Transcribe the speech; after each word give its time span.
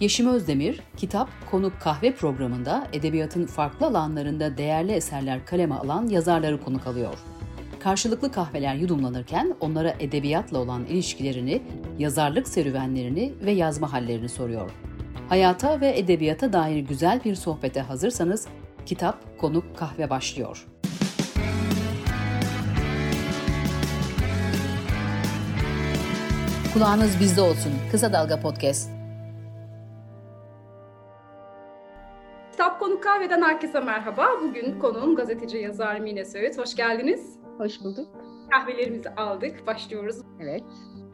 Yeşim 0.00 0.28
Özdemir, 0.28 0.80
Kitap 0.96 1.28
Konuk 1.50 1.80
Kahve 1.80 2.14
programında 2.14 2.88
edebiyatın 2.92 3.46
farklı 3.46 3.86
alanlarında 3.86 4.58
değerli 4.58 4.92
eserler 4.92 5.46
kaleme 5.46 5.74
alan 5.74 6.08
yazarları 6.08 6.60
konuk 6.60 6.86
alıyor. 6.86 7.14
Karşılıklı 7.80 8.32
kahveler 8.32 8.74
yudumlanırken 8.74 9.54
onlara 9.60 9.94
edebiyatla 10.00 10.58
olan 10.58 10.84
ilişkilerini, 10.84 11.62
yazarlık 11.98 12.48
serüvenlerini 12.48 13.32
ve 13.44 13.52
yazma 13.52 13.92
hallerini 13.92 14.28
soruyor. 14.28 14.70
Hayata 15.28 15.80
ve 15.80 15.98
edebiyata 15.98 16.52
dair 16.52 16.78
güzel 16.78 17.20
bir 17.24 17.34
sohbete 17.34 17.80
hazırsanız 17.80 18.46
Kitap 18.86 19.38
Konuk 19.38 19.76
Kahve 19.76 20.10
başlıyor. 20.10 20.66
Kulağınız 26.74 27.20
bizde 27.20 27.40
olsun. 27.40 27.72
Kısa 27.90 28.12
Dalga 28.12 28.40
Podcast. 28.40 28.96
Kitap 32.56 32.80
Konuk 32.80 33.02
Kahve'den 33.02 33.42
herkese 33.42 33.80
merhaba. 33.80 34.28
Bugün 34.42 34.78
konuğum 34.78 35.16
gazeteci 35.16 35.58
yazar 35.58 36.00
Mine 36.00 36.24
Söğüt. 36.24 36.58
Hoş 36.58 36.74
geldiniz. 36.74 37.38
Hoş 37.58 37.80
bulduk. 37.80 38.08
Kahvelerimizi 38.50 39.10
aldık. 39.10 39.66
Başlıyoruz. 39.66 40.16
Evet. 40.40 40.62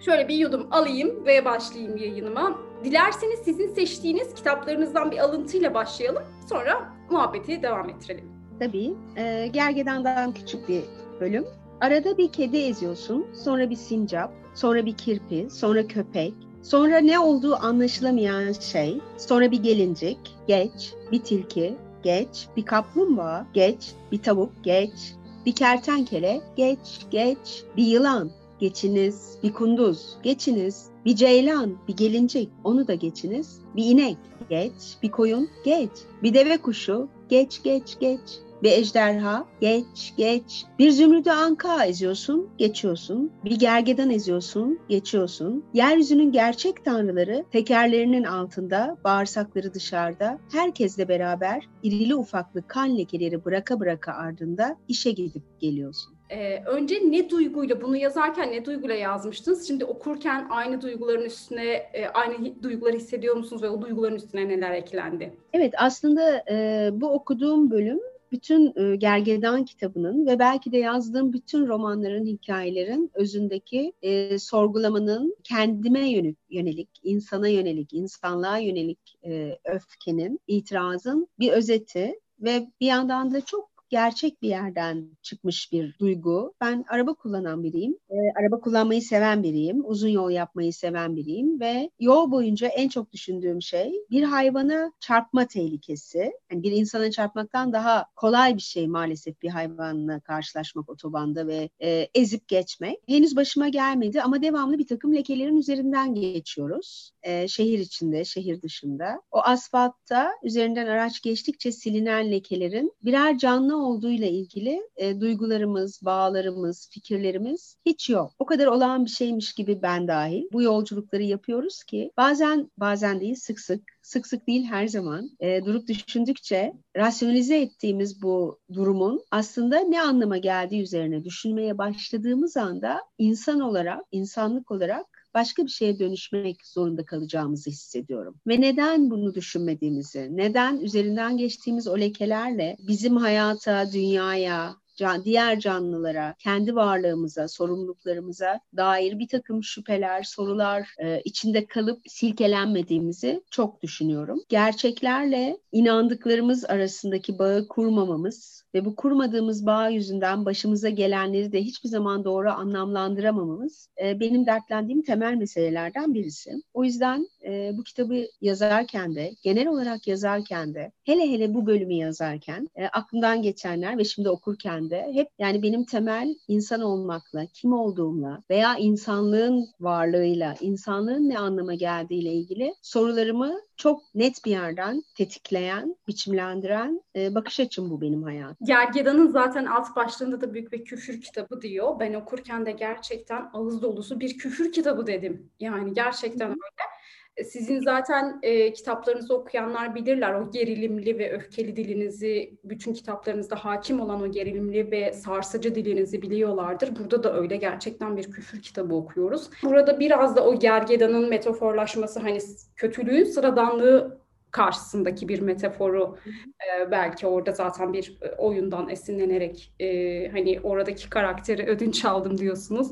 Şöyle 0.01 0.29
bir 0.29 0.35
yudum 0.35 0.69
alayım 0.71 1.27
ve 1.27 1.45
başlayayım 1.45 1.97
yayınıma. 1.97 2.59
Dilerseniz 2.85 3.39
sizin 3.39 3.75
seçtiğiniz 3.75 4.35
kitaplarınızdan 4.35 5.11
bir 5.11 5.19
alıntıyla 5.19 5.75
başlayalım. 5.75 6.23
Sonra 6.49 6.93
muhabbeti 7.11 7.63
devam 7.63 7.89
ettirelim. 7.89 8.33
Tabii. 8.59 8.95
E, 9.17 9.47
Gergedan'dan 9.47 10.33
küçük 10.35 10.69
bir 10.69 10.83
bölüm. 11.21 11.45
Arada 11.81 12.19
bir 12.19 12.33
kedi 12.33 12.57
eziyorsun, 12.57 13.27
sonra 13.45 13.71
bir 13.71 13.77
sincap, 13.77 14.33
sonra 14.55 14.87
bir 14.87 14.97
kirpi, 14.97 15.51
sonra 15.51 15.87
köpek, 15.87 16.35
sonra 16.63 16.99
ne 16.99 17.19
olduğu 17.19 17.57
anlaşılamayan 17.57 18.53
şey, 18.53 18.99
sonra 19.19 19.51
bir 19.51 19.63
gelincik, 19.63 20.19
geç, 20.49 20.95
bir 21.13 21.23
tilki, 21.23 21.75
geç, 22.03 22.47
bir 22.57 22.65
kaplumbağa, 22.65 23.47
geç, 23.55 23.93
bir 24.13 24.23
tavuk, 24.23 24.53
geç, 24.63 25.15
bir 25.47 25.53
kertenkele, 25.53 26.41
geç, 26.57 26.79
geç, 27.11 27.65
bir 27.77 27.85
yılan, 27.85 28.31
geçiniz, 28.59 29.39
bir 29.43 29.53
kunduz, 29.53 30.17
geçiniz, 30.23 30.87
bir 31.05 31.17
ceylan, 31.17 31.75
bir 31.89 31.97
gelincik, 31.97 32.49
onu 32.65 32.89
da 32.89 32.95
geçiniz, 32.95 33.61
bir 33.77 33.85
inek, 33.85 34.17
geç, 34.51 34.73
bir 35.03 35.11
koyun, 35.11 35.49
geç, 35.65 35.91
bir 36.23 36.35
deve 36.35 36.59
kuşu, 36.59 37.09
geç, 37.29 37.63
geç, 37.63 37.99
geç, 38.01 38.21
bir 38.63 38.73
ejderha, 38.73 39.47
geç, 39.61 40.15
geç. 40.17 40.65
Bir 40.79 40.91
zümrüdü 40.91 41.31
anka 41.31 41.85
eziyorsun, 41.85 42.49
geçiyorsun. 42.59 43.33
Bir 43.45 43.59
gergedan 43.59 44.11
eziyorsun, 44.11 44.79
geçiyorsun. 44.89 45.65
Yeryüzünün 45.75 46.33
gerçek 46.33 46.85
tanrıları 46.85 47.45
tekerlerinin 47.53 48.25
altında, 48.25 48.97
bağırsakları 49.05 49.75
dışarıda, 49.75 50.39
herkesle 50.53 51.09
beraber 51.09 51.69
irili 51.83 52.15
ufaklı 52.15 52.67
kan 52.67 52.99
lekeleri 52.99 53.45
bıraka 53.45 53.81
bıraka 53.81 54.13
ardında 54.13 54.77
işe 54.89 55.11
gidip 55.11 55.43
geliyorsun. 55.61 56.15
Ee, 56.31 56.63
önce 56.67 56.95
ne 57.11 57.31
duyguyla, 57.31 57.83
bunu 57.83 57.97
yazarken 57.97 58.53
ne 58.53 58.65
duyguyla 58.65 58.95
yazmıştınız? 58.95 59.69
Şimdi 59.69 59.85
okurken 59.85 60.47
aynı 60.51 60.83
duyguların 60.83 61.25
üstüne, 61.25 61.73
e, 61.73 62.07
aynı 62.15 62.63
duyguları 62.63 62.97
hissediyor 62.97 63.37
musunuz 63.37 63.63
ve 63.63 63.69
o 63.69 63.83
duyguların 63.83 64.17
üstüne 64.17 64.49
neler 64.49 64.71
eklendi? 64.71 65.35
Evet, 65.53 65.75
aslında 65.79 66.45
e, 66.51 66.89
bu 66.93 67.09
okuduğum 67.09 67.71
bölüm 67.71 68.01
bütün 68.33 68.73
e, 68.77 68.97
Gergedan 68.97 69.65
kitabının 69.65 70.27
ve 70.27 70.39
belki 70.39 70.73
de 70.73 70.79
yazdığım 70.79 71.33
bütün 71.33 71.67
romanların, 71.67 72.27
hikayelerin 72.27 73.11
özündeki 73.15 73.93
e, 74.03 74.39
sorgulamanın 74.39 75.37
kendime 75.45 76.11
yönelik, 76.11 76.39
yönelik, 76.51 76.89
insana 77.03 77.49
yönelik, 77.49 77.93
insanlığa 77.93 78.59
yönelik 78.59 79.19
e, 79.25 79.59
öfkenin, 79.65 80.41
itirazın 80.47 81.29
bir 81.39 81.53
özeti 81.53 82.21
ve 82.41 82.69
bir 82.81 82.87
yandan 82.87 83.35
da 83.35 83.41
çok 83.41 83.72
gerçek 83.93 84.43
bir 84.43 84.49
yerden 84.49 85.11
çıkmış 85.23 85.73
bir 85.73 85.99
duygu. 85.99 86.55
Ben 86.61 86.85
araba 86.89 87.15
kullanan 87.15 87.63
biriyim. 87.63 87.99
E, 88.11 88.17
araba 88.41 88.61
kullanmayı 88.61 89.03
seven 89.03 89.43
biriyim. 89.43 89.83
Uzun 89.85 90.09
yol 90.09 90.31
yapmayı 90.31 90.73
seven 90.73 91.17
biriyim 91.17 91.61
ve 91.61 91.91
yol 92.01 92.31
boyunca 92.31 92.69
en 92.69 92.89
çok 92.89 93.13
düşündüğüm 93.13 93.63
şey 93.63 93.93
bir 94.11 94.23
hayvana 94.23 94.93
çarpma 95.01 95.47
tehlikesi. 95.47 96.33
Yani 96.51 96.63
bir 96.63 96.73
insana 96.73 97.11
çarpmaktan 97.11 97.73
daha 97.73 98.07
kolay 98.17 98.57
bir 98.57 98.63
şey 98.63 98.89
maalesef 98.89 99.43
bir 99.43 99.49
hayvanla 99.49 100.21
karşılaşmak 100.21 100.91
otobanda 100.91 101.47
ve 101.47 101.69
e, 101.83 102.09
ezip 102.15 102.49
geçmek. 102.49 102.99
Henüz 103.09 103.37
başıma 103.37 103.69
gelmedi 103.69 104.23
ama 104.23 104.43
devamlı 104.43 104.79
bir 104.79 104.87
takım 104.87 105.15
lekelerin 105.15 105.57
üzerinden 105.57 106.15
geçiyoruz. 106.15 107.13
E, 107.23 107.49
şehir 107.49 107.79
içinde, 107.79 108.25
şehir 108.25 108.63
dışında. 108.63 109.23
O 109.31 109.39
asfaltta 109.39 110.31
üzerinden 110.43 110.87
araç 110.87 111.23
geçtikçe 111.23 111.73
silinen 111.73 112.33
lekelerin 112.33 112.93
birer 113.03 113.39
canlı 113.39 113.82
olduğuyla 113.83 114.27
ilgili 114.27 114.83
e, 114.97 115.21
duygularımız, 115.21 116.01
bağlarımız, 116.05 116.89
fikirlerimiz 116.91 117.77
hiç 117.87 118.11
yok. 118.11 118.33
O 118.39 118.47
kadar 118.47 118.67
olağan 118.67 119.05
bir 119.05 119.11
şeymiş 119.11 119.53
gibi 119.53 119.83
ben 119.83 120.09
dahil 120.09 120.45
bu 120.53 120.63
yolculukları 120.63 121.23
yapıyoruz 121.23 121.85
ki 121.85 122.11
bazen 122.17 122.71
bazen 122.79 123.21
değil 123.21 123.35
sık 123.35 123.61
sık 123.61 123.83
sık 124.03 124.27
sık 124.27 124.47
değil 124.47 124.65
her 124.65 124.87
zaman 124.87 125.31
e, 125.41 125.65
durup 125.65 125.89
düşündükçe 125.89 126.73
rasyonalize 126.97 127.61
ettiğimiz 127.61 128.23
bu 128.23 128.59
durumun 128.75 129.25
aslında 129.31 129.81
ne 129.81 130.03
anlama 130.03 130.39
geldiği 130.39 130.83
üzerine 130.83 131.25
düşünmeye 131.25 131.79
başladığımız 131.79 132.57
anda 132.57 133.01
insan 133.19 133.61
olarak, 133.61 134.01
insanlık 134.13 134.71
olarak 134.71 135.07
başka 135.35 135.65
bir 135.65 135.71
şeye 135.71 135.99
dönüşmek 135.99 136.67
zorunda 136.67 137.05
kalacağımızı 137.05 137.71
hissediyorum. 137.71 138.35
Ve 138.47 138.61
neden 138.61 139.11
bunu 139.11 139.35
düşünmediğimizi, 139.35 140.29
neden 140.37 140.79
üzerinden 140.79 141.37
geçtiğimiz 141.37 141.89
o 141.89 142.01
lekelerle 142.01 142.77
bizim 142.81 143.17
hayata, 143.17 143.93
dünyaya, 143.93 144.77
can, 144.97 145.25
diğer 145.25 145.61
canlılara, 145.61 146.35
kendi 146.39 146.75
varlığımıza, 146.75 147.49
sorumluluklarımıza 147.49 148.61
dair 148.77 149.19
bir 149.19 149.29
takım 149.29 149.65
şüpheler, 149.65 150.23
sorular 150.23 150.89
e, 150.99 151.21
içinde 151.25 151.67
kalıp 151.67 152.03
silkelenmediğimizi 152.07 153.43
çok 153.51 153.83
düşünüyorum. 153.83 154.41
Gerçeklerle 154.49 155.59
inandıklarımız 155.73 156.65
arasındaki 156.65 157.39
bağı 157.39 157.69
kurmamamız 157.69 158.62
ve 158.75 158.85
bu 158.85 158.97
kurmadığımız 158.97 159.67
bağ 159.67 159.89
yüzünden 159.89 160.45
başımıza 160.45 160.89
gelenleri 160.89 161.53
de 161.53 161.63
hiçbir 161.63 161.89
zaman 161.89 162.25
doğru 162.25 162.51
anlamlandıramamamız 162.51 163.89
e, 164.03 164.21
benim 164.21 164.47
dertlendiğim 164.47 165.03
temel 165.03 165.35
meselelerden 165.35 166.15
birisi. 166.15 166.53
O 166.75 166.85
yüzden 166.85 167.29
e, 167.45 167.71
bu 167.75 167.83
kitabı 167.83 168.25
yazarken 168.41 169.15
de, 169.15 169.35
genel 169.43 169.69
olarak 169.69 170.09
yazarken 170.09 170.75
de, 170.75 170.93
hele 171.05 171.33
hele 171.33 171.55
bu 171.55 171.67
bölümü 171.67 171.95
yazarken 171.95 172.69
e, 172.77 172.87
aklımdan 172.87 173.43
geçenler 173.43 173.99
ve 173.99 174.05
şimdi 174.05 174.29
okurken 174.29 174.91
de 174.91 175.11
hep 175.13 175.29
yani 175.39 175.63
benim 175.63 175.85
temel 175.85 176.35
insan 176.49 176.81
olmakla, 176.81 177.47
kim 177.47 177.73
olduğumla 177.73 178.43
veya 178.51 178.77
insanlığın 178.77 179.69
varlığıyla, 179.81 180.55
insanlığın 180.61 181.29
ne 181.29 181.39
anlama 181.39 181.75
geldiğiyle 181.75 182.33
ilgili 182.33 182.75
sorularımı 182.83 183.61
çok 183.83 184.15
net 184.15 184.45
bir 184.45 184.51
yerden 184.51 185.03
tetikleyen, 185.15 185.97
biçimlendiren 186.09 187.03
e, 187.17 187.35
bakış 187.35 187.61
açım 187.61 187.91
bu 187.91 188.01
benim 188.01 188.23
hayatım. 188.23 188.67
Gergedan'ın 188.67 189.29
zaten 189.29 189.67
alt 189.67 189.97
başlığında 189.97 190.41
da 190.41 190.55
büyük 190.55 190.73
bir 190.73 190.85
küfür 190.85 191.21
kitabı 191.21 191.63
diyor. 191.63 192.01
Ben 192.01 192.15
okurken 192.15 192.67
de 192.67 192.73
gerçekten 192.73 193.51
ağız 193.53 193.83
dolusu 193.83 194.21
bir 194.21 194.39
küfür 194.39 194.73
kitabı 194.73 195.07
dedim. 195.07 195.51
Yani 195.61 195.95
gerçekten 195.95 196.51
öyle. 196.51 196.93
E, 197.37 197.45
sizin 197.45 197.81
zaten 197.81 198.39
e, 198.43 198.73
kitaplarınızı 198.73 199.35
okuyanlar 199.35 199.95
bilirler 199.95 200.35
o 200.35 200.51
gerilimli 200.51 201.19
ve 201.19 201.33
öfkeli 201.33 201.77
dilinizi, 201.77 202.59
bütün 202.65 202.93
kitaplarınızda 202.93 203.57
hakim 203.57 204.01
olan 204.01 204.23
o 204.23 204.31
gerilimli 204.31 204.91
ve 204.91 205.13
sarsıcı 205.13 205.75
dilinizi 205.75 206.23
biliyorlardır. 206.23 206.97
Burada 206.97 207.23
da 207.23 207.37
öyle 207.37 207.57
gerçekten 207.57 208.17
bir 208.17 208.31
küfür 208.31 208.63
kitabı 208.63 208.95
okuyoruz. 208.95 209.51
Burada 209.63 210.01
biraz 210.01 210.37
da 210.37 210.45
o 210.47 210.59
gergedanın 210.59 211.29
metaforlaşması 211.29 212.21
hani 212.21 212.39
kötülüğün 212.77 213.25
sıradanlığı 213.25 214.22
karşısındaki 214.53 215.29
bir 215.29 215.41
metaforu 215.41 216.19
e, 216.27 216.91
belki 216.91 217.27
orada 217.27 217.53
zaten 217.53 217.93
bir 217.93 218.19
e, 218.23 218.31
oyundan 218.31 218.89
esinlenerek 218.89 219.73
e, 219.81 220.29
hani 220.29 220.61
oradaki 220.63 221.11
karakteri 221.11 221.67
ödünç 221.67 222.05
aldım 222.05 222.39
diyorsunuz. 222.39 222.89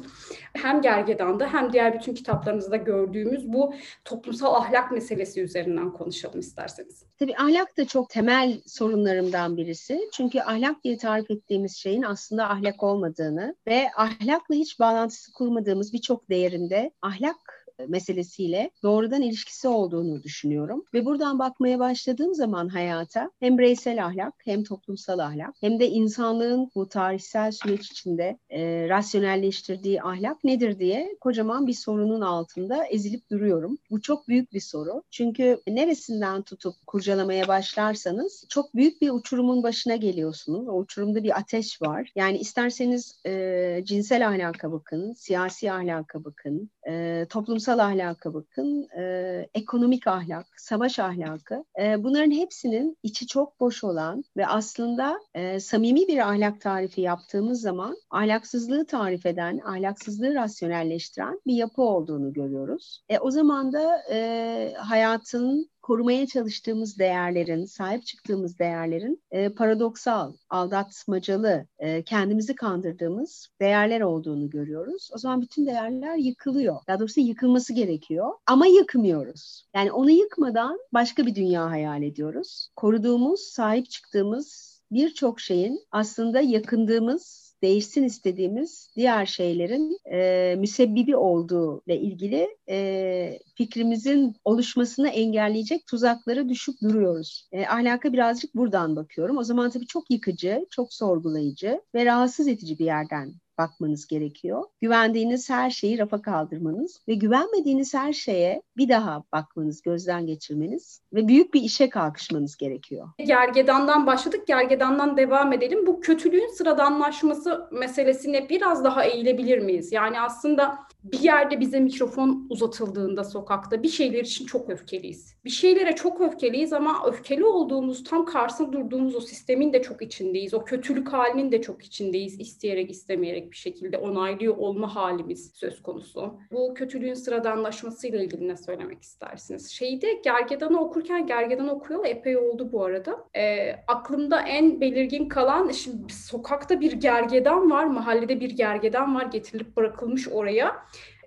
Hem 0.52 0.82
Gergedan'da 0.82 1.52
hem 1.52 1.72
diğer 1.72 1.94
bütün 1.94 2.14
kitaplarınızda 2.14 2.76
gördüğümüz 2.76 3.52
bu 3.52 3.74
toplumsal 4.04 4.54
ahlak 4.54 4.92
meselesi 4.92 5.40
üzerinden 5.40 5.92
konuşalım 5.92 6.40
isterseniz. 6.40 7.04
Tabii 7.18 7.36
ahlak 7.36 7.76
da 7.76 7.86
çok 7.86 8.10
temel 8.10 8.60
sorunlarımdan 8.66 9.56
birisi. 9.56 10.00
Çünkü 10.12 10.40
ahlak 10.40 10.84
diye 10.84 10.96
tarif 10.96 11.30
ettiğimiz 11.30 11.76
şeyin 11.76 12.02
aslında 12.02 12.50
ahlak 12.50 12.82
olmadığını 12.82 13.56
ve 13.66 13.86
ahlakla 13.96 14.54
hiç 14.54 14.80
bağlantısı 14.80 15.32
kurmadığımız 15.32 15.92
birçok 15.92 16.30
değerinde 16.30 16.90
ahlak 17.02 17.59
meselesiyle 17.88 18.70
doğrudan 18.82 19.22
ilişkisi 19.22 19.68
olduğunu 19.68 20.22
düşünüyorum. 20.22 20.84
Ve 20.94 21.04
buradan 21.04 21.38
bakmaya 21.38 21.78
başladığım 21.78 22.34
zaman 22.34 22.68
hayata 22.68 23.30
hem 23.40 23.58
bireysel 23.58 24.06
ahlak 24.06 24.34
hem 24.44 24.64
toplumsal 24.64 25.18
ahlak 25.18 25.54
hem 25.60 25.80
de 25.80 25.88
insanlığın 25.88 26.70
bu 26.74 26.88
tarihsel 26.88 27.52
süreç 27.52 27.90
içinde 27.90 28.38
e, 28.50 28.88
rasyonelleştirdiği 28.88 30.02
ahlak 30.02 30.44
nedir 30.44 30.78
diye 30.78 31.16
kocaman 31.20 31.66
bir 31.66 31.74
sorunun 31.74 32.20
altında 32.20 32.86
ezilip 32.86 33.30
duruyorum. 33.30 33.78
Bu 33.90 34.00
çok 34.00 34.28
büyük 34.28 34.52
bir 34.52 34.60
soru. 34.60 35.02
Çünkü 35.10 35.60
neresinden 35.66 36.42
tutup 36.42 36.74
kurcalamaya 36.86 37.48
başlarsanız 37.48 38.44
çok 38.48 38.74
büyük 38.74 39.02
bir 39.02 39.10
uçurumun 39.10 39.62
başına 39.62 39.96
geliyorsunuz. 39.96 40.68
O 40.68 40.72
uçurumda 40.72 41.22
bir 41.22 41.38
ateş 41.38 41.82
var. 41.82 42.12
Yani 42.14 42.38
isterseniz 42.38 43.20
e, 43.26 43.82
cinsel 43.84 44.28
ahlaka 44.28 44.72
bakın, 44.72 45.12
siyasi 45.12 45.72
ahlaka 45.72 46.24
bakın, 46.24 46.70
e, 46.88 47.26
toplumsal 47.30 47.78
ahlaka 47.78 48.34
bakın, 48.34 48.88
e, 48.98 49.46
ekonomik 49.54 50.06
ahlak, 50.06 50.46
savaş 50.56 50.98
ahlakı. 50.98 51.64
E, 51.80 52.04
bunların 52.04 52.30
hepsinin 52.30 52.98
içi 53.02 53.26
çok 53.26 53.60
boş 53.60 53.84
olan 53.84 54.24
ve 54.36 54.46
aslında 54.46 55.20
e, 55.34 55.60
samimi 55.60 56.08
bir 56.08 56.18
ahlak 56.18 56.60
tarifi 56.60 57.00
yaptığımız 57.00 57.60
zaman 57.60 57.96
ahlaksızlığı 58.10 58.86
tarif 58.86 59.26
eden, 59.26 59.58
ahlaksızlığı 59.58 60.34
rasyonelleştiren 60.34 61.40
bir 61.46 61.54
yapı 61.54 61.82
olduğunu 61.82 62.32
görüyoruz. 62.32 63.04
E, 63.08 63.18
o 63.18 63.30
zaman 63.30 63.72
da 63.72 64.02
e, 64.10 64.74
hayatın 64.76 65.70
korumaya 65.90 66.26
çalıştığımız 66.26 66.98
değerlerin, 66.98 67.64
sahip 67.64 68.06
çıktığımız 68.06 68.58
değerlerin 68.58 69.22
e, 69.30 69.48
paradoksal, 69.48 70.32
aldatmacalı, 70.50 71.66
e, 71.78 72.02
kendimizi 72.02 72.54
kandırdığımız 72.54 73.48
değerler 73.60 74.00
olduğunu 74.00 74.50
görüyoruz. 74.50 75.10
O 75.14 75.18
zaman 75.18 75.42
bütün 75.42 75.66
değerler 75.66 76.16
yıkılıyor. 76.16 76.76
Daha 76.88 77.00
doğrusu 77.00 77.20
yıkılması 77.20 77.72
gerekiyor 77.72 78.32
ama 78.46 78.66
yıkmıyoruz. 78.66 79.64
Yani 79.74 79.92
onu 79.92 80.10
yıkmadan 80.10 80.78
başka 80.92 81.26
bir 81.26 81.34
dünya 81.34 81.70
hayal 81.70 82.02
ediyoruz. 82.02 82.68
Koruduğumuz, 82.76 83.40
sahip 83.40 83.90
çıktığımız 83.90 84.80
birçok 84.90 85.40
şeyin 85.40 85.80
aslında 85.92 86.40
yakındığımız 86.40 87.49
değişsin 87.62 88.04
istediğimiz 88.04 88.90
diğer 88.96 89.26
şeylerin 89.26 89.98
e, 90.12 90.56
müsebbibi 90.58 91.16
olduğu 91.16 91.82
ile 91.86 92.00
ilgili 92.00 92.56
e, 92.68 93.38
fikrimizin 93.54 94.36
oluşmasını 94.44 95.08
engelleyecek 95.08 95.86
tuzaklara 95.86 96.48
düşüp 96.48 96.74
duruyoruz. 96.82 97.48
E, 97.52 97.66
ahlaka 97.66 98.12
birazcık 98.12 98.54
buradan 98.54 98.96
bakıyorum. 98.96 99.38
O 99.38 99.42
zaman 99.42 99.70
tabii 99.70 99.86
çok 99.86 100.10
yıkıcı, 100.10 100.66
çok 100.70 100.94
sorgulayıcı 100.94 101.80
ve 101.94 102.04
rahatsız 102.04 102.48
edici 102.48 102.78
bir 102.78 102.84
yerden 102.84 103.32
bakmanız 103.60 104.06
gerekiyor. 104.06 104.64
Güvendiğiniz 104.80 105.50
her 105.50 105.70
şeyi 105.70 105.98
rafa 105.98 106.22
kaldırmanız 106.22 107.00
ve 107.08 107.14
güvenmediğiniz 107.14 107.94
her 107.94 108.12
şeye 108.12 108.62
bir 108.76 108.88
daha 108.88 109.24
bakmanız, 109.32 109.82
gözden 109.82 110.26
geçirmeniz 110.26 111.00
ve 111.12 111.28
büyük 111.28 111.54
bir 111.54 111.60
işe 111.60 111.88
kalkışmanız 111.88 112.56
gerekiyor. 112.56 113.08
Gergedandan 113.26 114.06
başladık, 114.06 114.46
gergedandan 114.46 115.16
devam 115.16 115.52
edelim. 115.52 115.86
Bu 115.86 116.00
kötülüğün 116.00 116.52
sıradanlaşması 116.54 117.68
meselesine 117.72 118.48
biraz 118.48 118.84
daha 118.84 119.04
eğilebilir 119.04 119.58
miyiz? 119.58 119.92
Yani 119.92 120.20
aslında 120.20 120.78
bir 121.04 121.20
yerde 121.20 121.60
bize 121.60 121.80
mikrofon 121.80 122.46
uzatıldığında 122.50 123.24
sokakta 123.24 123.82
bir 123.82 123.88
şeyler 123.88 124.24
için 124.24 124.46
çok 124.46 124.70
öfkeliyiz. 124.70 125.34
Bir 125.44 125.50
şeylere 125.50 125.94
çok 125.94 126.20
öfkeliyiz 126.20 126.72
ama 126.72 127.02
öfkeli 127.06 127.44
olduğumuz, 127.44 128.04
tam 128.04 128.24
karşısında 128.24 128.72
durduğumuz 128.72 129.16
o 129.16 129.20
sistemin 129.20 129.72
de 129.72 129.82
çok 129.82 130.02
içindeyiz. 130.02 130.54
O 130.54 130.64
kötülük 130.64 131.12
halinin 131.12 131.52
de 131.52 131.62
çok 131.62 131.84
içindeyiz. 131.84 132.40
isteyerek 132.40 132.90
istemeyerek 132.90 133.49
bir 133.50 133.56
şekilde 133.56 133.98
onaylıyor 133.98 134.56
olma 134.56 134.94
halimiz 134.94 135.52
söz 135.54 135.82
konusu. 135.82 136.38
Bu 136.52 136.74
kötülüğün 136.74 137.14
sıradanlaşmasıyla 137.14 138.22
ilgili 138.22 138.48
ne 138.48 138.56
söylemek 138.56 139.02
istersiniz? 139.02 139.70
Şeyde 139.70 140.12
Gergedan'ı 140.24 140.80
okurken 140.80 141.26
Gergedan'ı 141.26 141.72
okuyor 141.72 142.04
epey 142.04 142.36
oldu 142.36 142.72
bu 142.72 142.84
arada. 142.84 143.24
E, 143.36 143.72
aklımda 143.88 144.40
en 144.40 144.80
belirgin 144.80 145.28
kalan 145.28 145.70
şimdi 145.70 146.12
sokakta 146.12 146.80
bir 146.80 146.92
gergedan 146.92 147.70
var, 147.70 147.84
mahallede 147.84 148.40
bir 148.40 148.50
gergedan 148.50 149.14
var 149.14 149.26
getirilip 149.26 149.76
bırakılmış 149.76 150.28
oraya 150.28 150.76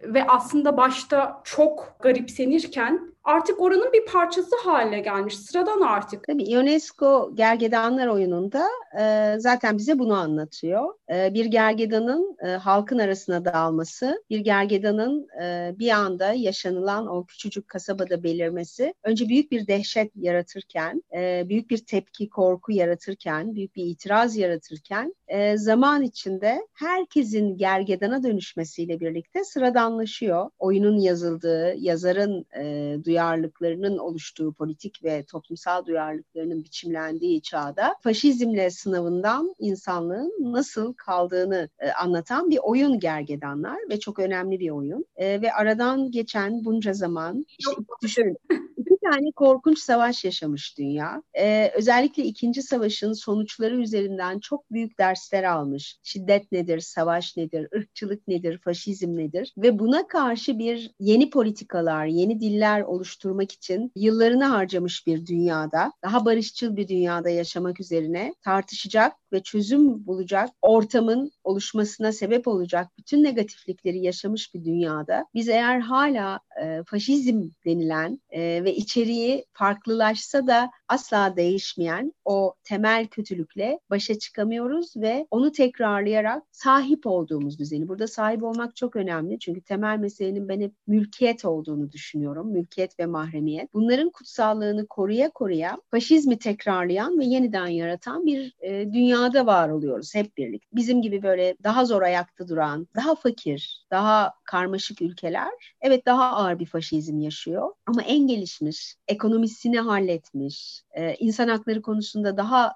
ve 0.04 0.28
aslında 0.28 0.78
başta 0.78 1.42
çok 1.44 1.96
garipsenirken 2.00 3.13
artık 3.24 3.62
oranın 3.62 3.94
bir 3.94 4.06
parçası 4.06 4.56
haline 4.64 5.00
gelmiş. 5.00 5.38
Sıradan 5.40 5.82
artık. 5.82 6.28
Tabii 6.28 6.58
UNESCO 6.58 7.32
Gergedanlar 7.36 8.08
oyununda 8.08 8.68
e, 9.00 9.36
zaten 9.40 9.78
bize 9.78 10.00
bunu 10.00 10.14
anlatıyor. 10.14 10.94
E, 11.14 11.34
bir 11.34 11.46
gergedanın 11.46 12.38
e, 12.46 12.48
halkın 12.48 13.00
arasına 13.00 13.46
dağılması, 13.46 14.24
bir 14.30 14.40
gergedanın 14.40 15.28
e, 15.44 15.76
bir 15.80 15.90
anda 15.90 16.34
yaşanılan 16.34 17.08
o 17.08 17.26
küçücük 17.26 17.68
kasabada 17.68 18.24
belirmesi 18.24 18.94
önce 19.04 19.30
büyük 19.30 19.52
bir 19.52 19.68
dehşet 19.68 20.12
yaratırken, 20.16 21.04
e, 21.16 21.44
büyük 21.50 21.70
bir 21.70 21.78
tepki, 21.78 22.30
korku 22.30 22.72
yaratırken, 22.72 23.56
büyük 23.56 23.76
bir 23.76 23.86
itiraz 23.86 24.38
yaratırken 24.38 25.14
e, 25.28 25.58
zaman 25.58 26.02
içinde 26.02 26.68
herkesin 26.74 27.58
gergedana 27.58 28.24
dönüşmesiyle 28.24 29.00
birlikte 29.00 29.44
sıradanlaşıyor. 29.44 30.50
Oyunun 30.60 30.98
yazıldığı, 30.98 31.74
yazarın 31.78 32.46
e, 32.58 32.64
duyarlılıklarının 33.14 33.98
oluştuğu 33.98 34.54
politik 34.54 35.04
ve 35.04 35.24
toplumsal 35.24 35.86
duyarlılıklarının 35.86 36.64
biçimlendiği 36.64 37.42
çağda 37.42 37.96
faşizmle 38.02 38.70
sınavından 38.70 39.56
insanlığın 39.60 40.34
nasıl 40.40 40.94
kaldığını 40.94 41.70
e, 41.80 41.92
anlatan 41.92 42.50
bir 42.50 42.60
oyun 42.64 43.00
gergedanlar 43.00 43.78
ve 43.90 44.00
çok 44.00 44.20
önemli 44.20 44.60
bir 44.60 44.70
oyun. 44.70 45.06
E, 45.16 45.42
ve 45.42 45.54
aradan 45.54 46.12
geçen 46.12 46.66
bunca 46.66 46.94
zaman 46.94 47.46
işte 47.60 47.72
düşünün 48.02 48.38
tane 49.04 49.32
korkunç 49.36 49.80
savaş 49.80 50.26
yaşamış 50.26 50.78
dünya. 50.78 51.24
Ee, 51.38 51.72
özellikle 51.76 52.24
ikinci 52.24 52.62
savaşın 52.62 53.14
sonuçları 53.14 53.76
üzerinden 53.76 54.40
çok 54.40 54.72
büyük 54.72 55.00
dersler 55.00 55.44
almış. 55.44 55.98
Şiddet 56.04 56.52
nedir, 56.52 56.80
savaş 56.80 57.38
nedir, 57.38 57.68
ırkçılık 57.76 58.28
nedir, 58.28 58.58
faşizm 58.64 59.18
nedir? 59.18 59.54
Ve 59.58 59.80
buna 59.80 60.08
karşı 60.08 60.60
bir 60.60 60.92
yeni 61.00 61.30
politikalar, 61.30 62.06
yeni 62.06 62.40
diller 62.40 62.82
oluşturmak 62.82 63.52
için 63.52 63.92
yıllarını 63.96 64.46
harcamış 64.46 65.08
bir 65.08 65.26
dünyada, 65.26 65.92
daha 66.04 66.26
barışçıl 66.26 66.76
bir 66.76 66.88
dünyada 66.88 67.30
yaşamak 67.30 67.80
üzerine 67.80 68.36
tartışacak 68.42 69.14
ve 69.34 69.44
çözüm 69.44 70.06
bulacak 70.06 70.50
ortamın 70.62 71.32
oluşmasına 71.44 72.12
sebep 72.12 72.48
olacak 72.48 72.88
bütün 72.98 73.24
negatiflikleri 73.24 74.00
yaşamış 74.00 74.54
bir 74.54 74.66
dünyada 74.66 75.26
biz 75.34 75.50
eğer 75.50 75.80
hala 75.80 76.40
e, 76.64 76.84
faşizm 76.84 77.50
denilen 77.66 78.22
e, 78.30 78.64
ve 78.64 78.76
içeriği 78.76 79.46
farklılaşsa 79.54 80.48
da 80.48 80.72
asla 80.94 81.36
değişmeyen 81.38 82.14
o 82.26 82.54
temel 82.64 83.08
kötülükle 83.08 83.80
başa 83.90 84.20
çıkamıyoruz 84.20 84.98
ve 84.98 85.28
onu 85.32 85.52
tekrarlayarak 85.52 86.44
sahip 86.52 87.08
olduğumuz 87.08 87.60
düzeni. 87.60 87.88
Burada 87.88 88.08
sahip 88.08 88.44
olmak 88.44 88.76
çok 88.76 88.96
önemli 88.96 89.40
çünkü 89.40 89.62
temel 89.62 89.98
meselenin 89.98 90.50
ben 90.50 90.62
hep 90.62 90.74
mülkiyet 90.88 91.46
olduğunu 91.46 91.92
düşünüyorum. 91.92 92.52
Mülkiyet 92.52 93.00
ve 93.00 93.06
mahremiyet. 93.06 93.74
Bunların 93.74 94.10
kutsallığını 94.10 94.88
koruya 94.88 95.30
koruya 95.30 95.78
faşizmi 95.92 96.40
tekrarlayan 96.40 97.20
ve 97.20 97.26
yeniden 97.26 97.68
yaratan 97.68 98.26
bir 98.26 98.56
e, 98.62 98.94
dünyada 98.94 99.46
var 99.46 99.70
oluyoruz 99.70 100.16
hep 100.16 100.38
birlikte. 100.38 100.68
Bizim 100.74 101.02
gibi 101.02 101.24
böyle 101.24 101.56
daha 101.64 101.86
zor 101.86 102.02
ayakta 102.02 102.48
duran, 102.48 102.88
daha 102.96 103.16
fakir, 103.16 103.86
daha 103.92 104.34
karmaşık 104.44 105.02
ülkeler 105.02 105.52
evet 105.82 106.06
daha 106.06 106.32
ağır 106.32 106.60
bir 106.60 106.66
faşizm 106.66 107.20
yaşıyor 107.20 107.72
ama 107.86 108.02
en 108.02 108.28
gelişmiş, 108.28 108.96
ekonomisini 109.08 109.80
halletmiş, 109.80 110.83
e, 110.92 111.16
insan 111.16 111.48
hakları 111.48 111.82
konusunda 111.82 112.38
daha 112.38 112.74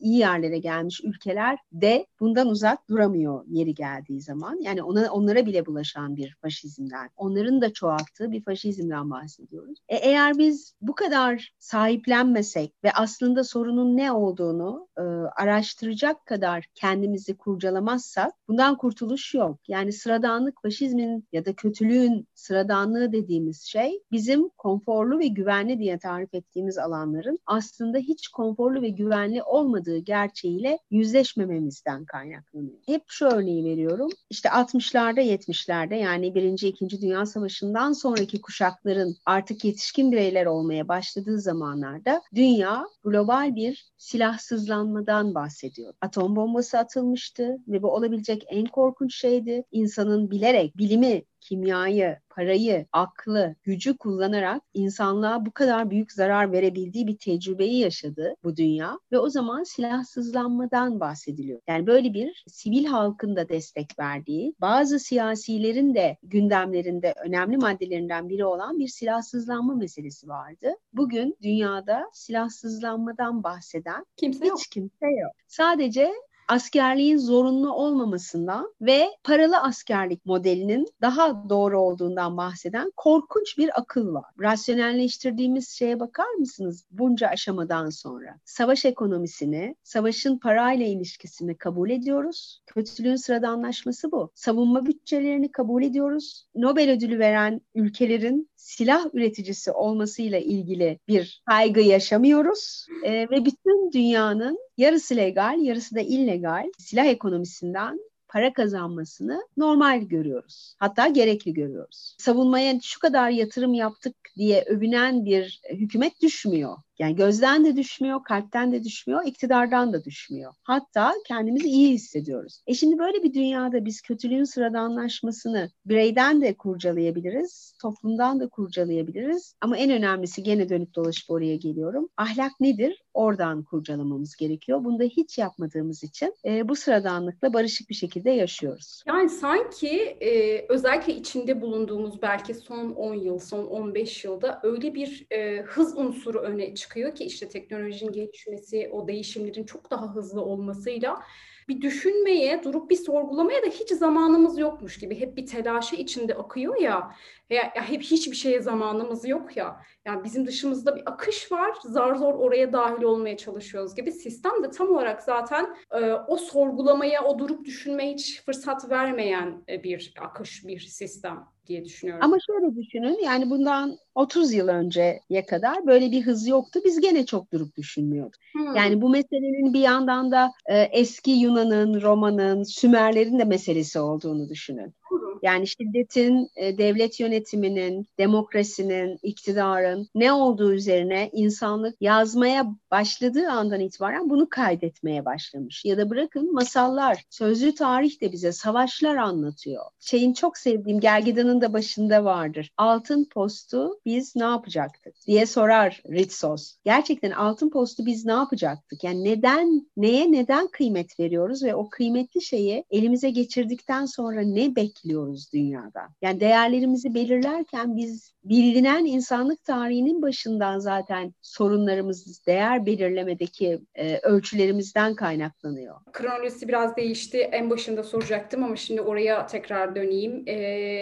iyi 0.00 0.18
yerlere 0.18 0.58
gelmiş 0.58 1.00
ülkeler 1.04 1.58
de 1.72 2.06
bundan 2.20 2.48
uzak 2.48 2.88
duramıyor 2.88 3.44
yeri 3.48 3.74
geldiği 3.74 4.20
zaman. 4.20 4.58
Yani 4.60 4.82
ona 4.82 5.12
onlara 5.12 5.46
bile 5.46 5.66
bulaşan 5.66 6.16
bir 6.16 6.36
faşizmden, 6.42 7.10
onların 7.16 7.60
da 7.60 7.72
çoğalttığı 7.72 8.32
bir 8.32 8.44
faşizmden 8.44 9.10
bahsediyoruz. 9.10 9.78
E, 9.88 9.96
eğer 9.96 10.38
biz 10.38 10.74
bu 10.80 10.94
kadar 10.94 11.54
sahiplenmesek 11.58 12.74
ve 12.84 12.92
aslında 12.92 13.44
sorunun 13.44 13.96
ne 13.96 14.12
olduğunu 14.12 14.88
e, 14.98 15.02
araştıracak 15.42 16.26
kadar 16.26 16.66
kendimizi 16.74 17.36
kurcalamazsak 17.36 18.32
bundan 18.48 18.76
kurtuluş 18.76 19.34
yok. 19.34 19.58
Yani 19.68 19.92
sıradanlık 19.92 20.62
faşizmin 20.62 21.24
ya 21.32 21.44
da 21.44 21.52
kötülüğün 21.52 22.28
sıradanlığı 22.34 23.12
dediğimiz 23.12 23.62
şey 23.62 24.02
bizim 24.12 24.48
konforlu 24.48 25.18
ve 25.18 25.26
güvenli 25.26 25.78
diye 25.78 25.98
tarif 25.98 26.34
ettiğimiz 26.34 26.78
alanların 26.78 27.38
aslında 27.46 27.98
hiç 27.98 28.28
konforlu 28.28 28.82
ve 28.82 28.88
güvenli 28.88 29.42
olmadığı 29.42 29.57
olmadığı 29.58 29.98
gerçeğiyle 29.98 30.78
yüzleşmememizden 30.90 32.04
kaynaklanıyor. 32.04 32.78
Hep 32.86 33.02
şu 33.06 33.26
örneği 33.26 33.64
veriyorum. 33.64 34.10
İşte 34.30 34.48
60'larda 34.48 35.20
70'lerde 35.20 35.94
yani 35.94 36.34
Birinci 36.34 36.68
İkinci 36.68 37.00
Dünya 37.00 37.26
Savaşı'ndan 37.26 37.92
sonraki 37.92 38.40
kuşakların 38.40 39.16
artık 39.26 39.64
yetişkin 39.64 40.12
bireyler 40.12 40.46
olmaya 40.46 40.88
başladığı 40.88 41.40
zamanlarda 41.40 42.22
dünya 42.34 42.84
global 43.04 43.54
bir 43.54 43.90
silahsızlanmadan 43.96 45.34
bahsediyor. 45.34 45.94
Atom 46.00 46.36
bombası 46.36 46.78
atılmıştı 46.78 47.56
ve 47.68 47.82
bu 47.82 47.94
olabilecek 47.94 48.44
en 48.48 48.66
korkunç 48.66 49.14
şeydi. 49.14 49.64
İnsanın 49.72 50.30
bilerek 50.30 50.78
bilimi 50.78 51.22
kimyayı, 51.48 52.16
parayı, 52.30 52.86
aklı, 52.92 53.54
gücü 53.62 53.96
kullanarak 53.96 54.62
insanlığa 54.74 55.46
bu 55.46 55.52
kadar 55.52 55.90
büyük 55.90 56.12
zarar 56.12 56.52
verebildiği 56.52 57.06
bir 57.06 57.18
tecrübeyi 57.18 57.78
yaşadı 57.78 58.34
bu 58.44 58.56
dünya 58.56 58.98
ve 59.12 59.18
o 59.18 59.28
zaman 59.28 59.62
silahsızlanmadan 59.62 61.00
bahsediliyor. 61.00 61.60
Yani 61.68 61.86
böyle 61.86 62.14
bir 62.14 62.44
sivil 62.46 62.84
halkın 62.84 63.36
da 63.36 63.48
destek 63.48 63.98
verdiği, 63.98 64.54
bazı 64.60 64.98
siyasilerin 64.98 65.94
de 65.94 66.16
gündemlerinde 66.22 67.14
önemli 67.24 67.56
maddelerinden 67.56 68.28
biri 68.28 68.44
olan 68.44 68.78
bir 68.78 68.88
silahsızlanma 68.88 69.74
meselesi 69.74 70.28
vardı. 70.28 70.74
Bugün 70.92 71.36
dünyada 71.42 72.10
silahsızlanmadan 72.12 73.42
bahseden 73.42 74.04
kimse 74.16 74.44
hiç 74.44 74.48
yok. 74.48 74.58
kimse 74.70 75.06
yok. 75.06 75.32
Sadece 75.46 76.12
askerliğin 76.48 77.16
zorunlu 77.16 77.72
olmamasından 77.72 78.74
ve 78.80 79.08
paralı 79.24 79.58
askerlik 79.58 80.26
modelinin 80.26 80.86
daha 81.02 81.48
doğru 81.48 81.80
olduğundan 81.80 82.36
bahseden 82.36 82.92
korkunç 82.96 83.58
bir 83.58 83.80
akıl 83.80 84.14
var. 84.14 84.24
Rasyonelleştirdiğimiz 84.40 85.68
şeye 85.68 86.00
bakar 86.00 86.34
mısınız 86.38 86.84
bunca 86.90 87.28
aşamadan 87.28 87.90
sonra? 87.90 88.38
Savaş 88.44 88.84
ekonomisini, 88.84 89.76
savaşın 89.82 90.38
parayla 90.38 90.86
ilişkisini 90.86 91.56
kabul 91.58 91.90
ediyoruz. 91.90 92.62
Kötülüğün 92.66 93.16
sıradanlaşması 93.16 94.12
bu. 94.12 94.30
Savunma 94.34 94.86
bütçelerini 94.86 95.52
kabul 95.52 95.82
ediyoruz. 95.82 96.46
Nobel 96.54 96.90
ödülü 96.90 97.18
veren 97.18 97.60
ülkelerin 97.74 98.50
silah 98.56 99.04
üreticisi 99.14 99.72
olmasıyla 99.72 100.38
ilgili 100.38 100.98
bir 101.08 101.42
kaygı 101.46 101.80
yaşamıyoruz 101.80 102.86
e, 103.04 103.12
ve 103.30 103.44
bütün 103.44 103.92
dünyanın 103.92 104.67
yarısı 104.78 105.16
legal, 105.16 105.60
yarısı 105.60 105.94
da 105.94 106.00
illegal 106.00 106.72
silah 106.78 107.06
ekonomisinden 107.06 108.00
para 108.28 108.52
kazanmasını 108.52 109.42
normal 109.56 110.02
görüyoruz. 110.02 110.74
Hatta 110.78 111.08
gerekli 111.08 111.52
görüyoruz. 111.54 112.16
Savunmaya 112.18 112.80
şu 112.82 113.00
kadar 113.00 113.30
yatırım 113.30 113.74
yaptık 113.74 114.16
diye 114.36 114.64
övünen 114.66 115.24
bir 115.24 115.60
hükümet 115.70 116.22
düşmüyor. 116.22 116.76
Yani 116.98 117.16
gözden 117.16 117.64
de 117.64 117.76
düşmüyor, 117.76 118.22
kalpten 118.24 118.72
de 118.72 118.84
düşmüyor, 118.84 119.26
iktidardan 119.26 119.92
da 119.92 120.04
düşmüyor. 120.04 120.54
Hatta 120.62 121.12
kendimizi 121.26 121.68
iyi 121.68 121.92
hissediyoruz. 121.92 122.62
E 122.66 122.74
şimdi 122.74 122.98
böyle 122.98 123.22
bir 123.22 123.34
dünyada 123.34 123.84
biz 123.84 124.02
kötülüğün 124.02 124.44
sıradanlaşmasını 124.44 125.70
bireyden 125.86 126.40
de 126.40 126.54
kurcalayabiliriz, 126.54 127.72
toplumdan 127.82 128.40
da 128.40 128.48
kurcalayabiliriz. 128.48 129.54
Ama 129.60 129.76
en 129.76 129.90
önemlisi 129.90 130.42
gene 130.42 130.68
dönüp 130.68 130.94
dolaşıp 130.94 131.30
oraya 131.30 131.56
geliyorum. 131.56 132.08
Ahlak 132.16 132.52
nedir? 132.60 133.04
Oradan 133.14 133.62
kurcalamamız 133.62 134.36
gerekiyor. 134.36 134.84
Bunu 134.84 134.98
da 134.98 135.04
hiç 135.04 135.38
yapmadığımız 135.38 136.04
için 136.04 136.34
e, 136.44 136.68
bu 136.68 136.76
sıradanlıkla 136.76 137.52
barışık 137.52 137.88
bir 137.90 137.94
şekilde 137.94 138.30
yaşıyoruz. 138.30 139.02
Yani 139.06 139.28
sanki 139.28 139.98
e, 140.20 140.64
özellikle 140.68 141.14
içinde 141.14 141.60
bulunduğumuz 141.60 142.22
belki 142.22 142.54
son 142.54 142.90
10 142.90 143.14
yıl, 143.14 143.38
son 143.38 143.66
15 143.66 144.24
yılda 144.24 144.60
öyle 144.62 144.94
bir 144.94 145.26
e, 145.30 145.62
hız 145.62 145.96
unsuru 145.96 146.38
öne 146.38 146.74
çıkıyor 146.74 146.87
çıkıyor 146.88 147.14
ki 147.14 147.24
işte 147.24 147.48
teknolojinin 147.48 148.12
gelişmesi, 148.12 148.90
o 148.92 149.08
değişimlerin 149.08 149.64
çok 149.64 149.90
daha 149.90 150.14
hızlı 150.14 150.42
olmasıyla 150.42 151.22
bir 151.68 151.80
düşünmeye, 151.80 152.64
durup 152.64 152.90
bir 152.90 152.96
sorgulamaya 152.96 153.62
da 153.62 153.66
hiç 153.66 153.90
zamanımız 153.90 154.58
yokmuş 154.58 154.98
gibi. 154.98 155.20
Hep 155.20 155.36
bir 155.36 155.46
telaşı 155.46 155.96
içinde 155.96 156.34
akıyor 156.34 156.80
ya. 156.80 157.14
Ya, 157.50 157.72
ya 157.76 157.88
hep 157.88 158.02
hiçbir 158.02 158.36
şeye 158.36 158.60
zamanımız 158.60 159.28
yok 159.28 159.56
ya. 159.56 159.80
Yani 160.04 160.24
bizim 160.24 160.46
dışımızda 160.46 160.96
bir 160.96 161.02
akış 161.06 161.52
var. 161.52 161.70
Zar 161.84 162.14
zor 162.14 162.34
oraya 162.34 162.72
dahil 162.72 163.02
olmaya 163.02 163.36
çalışıyoruz 163.36 163.94
gibi. 163.94 164.12
Sistem 164.12 164.62
de 164.62 164.70
tam 164.70 164.90
olarak 164.90 165.22
zaten 165.22 165.76
e, 165.92 166.12
o 166.12 166.36
sorgulamaya, 166.36 167.24
o 167.24 167.38
durup 167.38 167.64
düşünmeye 167.64 168.12
hiç 168.12 168.42
fırsat 168.44 168.90
vermeyen 168.90 169.64
e, 169.68 169.82
bir 169.82 170.14
akış, 170.20 170.66
bir 170.66 170.80
sistem 170.80 171.57
diye 171.68 171.84
düşünüyorum. 171.84 172.24
Ama 172.24 172.36
şöyle 172.46 172.76
düşünün 172.76 173.18
yani 173.24 173.50
bundan 173.50 173.98
30 174.14 174.52
yıl 174.52 174.68
önceye 174.68 175.46
kadar 175.48 175.86
böyle 175.86 176.10
bir 176.10 176.22
hız 176.22 176.46
yoktu. 176.46 176.80
Biz 176.84 177.00
gene 177.00 177.26
çok 177.26 177.52
durup 177.52 177.76
düşünmüyorduk. 177.76 178.40
Hmm. 178.52 178.76
Yani 178.76 179.00
bu 179.02 179.08
meselenin 179.08 179.74
bir 179.74 179.80
yandan 179.80 180.32
da 180.32 180.52
e, 180.66 180.78
eski 180.80 181.30
Yunan'ın, 181.30 182.00
Roma'nın, 182.00 182.62
Sümerlerin 182.62 183.38
de 183.38 183.44
meselesi 183.44 184.00
olduğunu 184.00 184.48
düşünün. 184.48 184.94
Yani 185.42 185.66
şiddetin, 185.66 186.48
e, 186.56 186.78
devlet 186.78 187.20
yönetiminin, 187.20 188.06
demokrasinin, 188.18 189.18
iktidarın 189.22 190.08
ne 190.14 190.32
olduğu 190.32 190.72
üzerine 190.72 191.30
insanlık 191.32 191.96
yazmaya 192.00 192.66
başladığı 192.90 193.50
andan 193.50 193.80
itibaren 193.80 194.30
bunu 194.30 194.48
kaydetmeye 194.48 195.24
başlamış. 195.24 195.84
Ya 195.84 195.98
da 195.98 196.10
bırakın 196.10 196.54
masallar, 196.54 197.24
sözlü 197.30 197.74
tarih 197.74 198.20
de 198.20 198.32
bize 198.32 198.52
savaşlar 198.52 199.16
anlatıyor. 199.16 199.84
Şeyin 200.00 200.32
çok 200.32 200.58
sevdiğim 200.58 201.00
Gergedan'ın 201.00 201.57
da 201.60 201.72
başında 201.72 202.24
vardır. 202.24 202.72
Altın 202.76 203.24
postu 203.24 204.00
biz 204.04 204.36
ne 204.36 204.44
yapacaktık 204.44 205.14
diye 205.26 205.46
sorar 205.46 206.02
Ritsos. 206.10 206.76
Gerçekten 206.84 207.30
altın 207.30 207.70
postu 207.70 208.06
biz 208.06 208.24
ne 208.24 208.32
yapacaktık? 208.32 209.04
Yani 209.04 209.24
neden, 209.24 209.86
neye 209.96 210.32
neden 210.32 210.66
kıymet 210.66 211.20
veriyoruz 211.20 211.64
ve 211.64 211.74
o 211.74 211.88
kıymetli 211.90 212.42
şeyi 212.42 212.84
elimize 212.90 213.30
geçirdikten 213.30 214.06
sonra 214.06 214.40
ne 214.40 214.76
bekliyoruz 214.76 215.52
dünyada? 215.52 216.08
Yani 216.22 216.40
değerlerimizi 216.40 217.14
belirlerken 217.14 217.96
biz 217.96 218.32
bilinen 218.44 219.04
insanlık 219.04 219.64
tarihinin 219.64 220.22
başından 220.22 220.78
zaten 220.78 221.34
sorunlarımız 221.42 222.46
değer 222.46 222.86
belirlemedeki 222.86 223.80
e, 223.94 224.18
ölçülerimizden 224.18 225.14
kaynaklanıyor. 225.14 225.94
Kronolojisi 226.12 226.68
biraz 226.68 226.96
değişti. 226.96 227.38
En 227.38 227.70
başında 227.70 228.02
soracaktım 228.02 228.64
ama 228.64 228.76
şimdi 228.76 229.00
oraya 229.00 229.46
tekrar 229.46 229.94
döneyim. 229.94 230.42
E, 230.46 230.52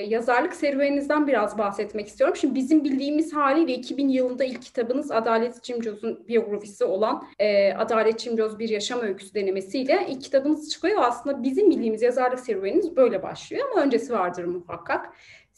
yazarlık 0.08 0.45
serüveninizden 0.54 1.26
biraz 1.26 1.58
bahsetmek 1.58 2.08
istiyorum. 2.08 2.36
Şimdi 2.36 2.54
bizim 2.54 2.84
bildiğimiz 2.84 3.32
haliyle 3.32 3.74
2000 3.74 4.08
yılında 4.08 4.44
ilk 4.44 4.62
kitabınız 4.62 5.10
Adalet 5.10 5.62
Cimcoz'un 5.62 6.28
biyografisi 6.28 6.84
olan 6.84 7.24
e, 7.38 7.72
Adalet 7.72 8.18
Cimcoz 8.18 8.58
Bir 8.58 8.68
Yaşam 8.68 9.00
Öyküsü 9.00 9.34
denemesiyle 9.34 10.06
ilk 10.08 10.22
kitabınız 10.22 10.70
çıkıyor. 10.70 11.02
Aslında 11.02 11.42
bizim 11.42 11.70
bildiğimiz 11.70 12.02
yazarlık 12.02 12.40
serüveniniz 12.40 12.96
böyle 12.96 13.22
başlıyor 13.22 13.68
ama 13.72 13.82
öncesi 13.82 14.12
vardır 14.12 14.44
muhakkak. 14.44 15.12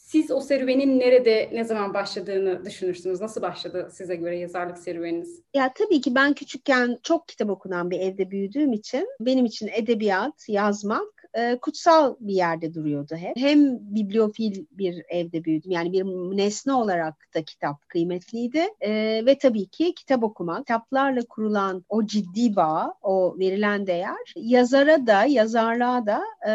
Siz 0.09 0.31
o 0.31 0.41
serüvenin 0.41 0.99
nerede, 0.99 1.49
ne 1.53 1.63
zaman 1.63 1.93
başladığını 1.93 2.65
düşünürsünüz? 2.65 3.21
Nasıl 3.21 3.41
başladı 3.41 3.89
size 3.91 4.15
göre 4.15 4.37
yazarlık 4.37 4.77
serüveniniz? 4.77 5.41
Ya 5.53 5.73
tabii 5.75 6.01
ki 6.01 6.15
ben 6.15 6.33
küçükken 6.33 6.97
çok 7.03 7.27
kitap 7.27 7.49
okunan 7.49 7.91
bir 7.91 7.99
evde 7.99 8.31
büyüdüğüm 8.31 8.73
için 8.73 9.07
benim 9.19 9.45
için 9.45 9.69
edebiyat, 9.73 10.49
yazmak 10.49 11.18
e, 11.37 11.57
kutsal 11.61 12.15
bir 12.19 12.33
yerde 12.33 12.73
duruyordu 12.73 13.15
hep. 13.15 13.37
Hem 13.37 13.79
bibliofil 13.95 14.65
bir 14.71 15.03
evde 15.09 15.43
büyüdüm. 15.43 15.71
Yani 15.71 15.93
bir 15.93 16.03
nesne 16.37 16.73
olarak 16.73 17.15
da 17.35 17.43
kitap 17.43 17.89
kıymetliydi. 17.89 18.67
E, 18.81 18.91
ve 19.25 19.37
tabii 19.37 19.65
ki 19.65 19.93
kitap 19.93 20.23
okumak, 20.23 20.57
kitaplarla 20.57 21.21
kurulan 21.29 21.85
o 21.89 22.05
ciddi 22.05 22.55
bağ, 22.55 22.93
o 23.01 23.35
verilen 23.39 23.87
değer 23.87 24.33
yazara 24.35 25.07
da, 25.07 25.25
yazarlığa 25.25 26.05
da 26.05 26.21
e, 26.47 26.51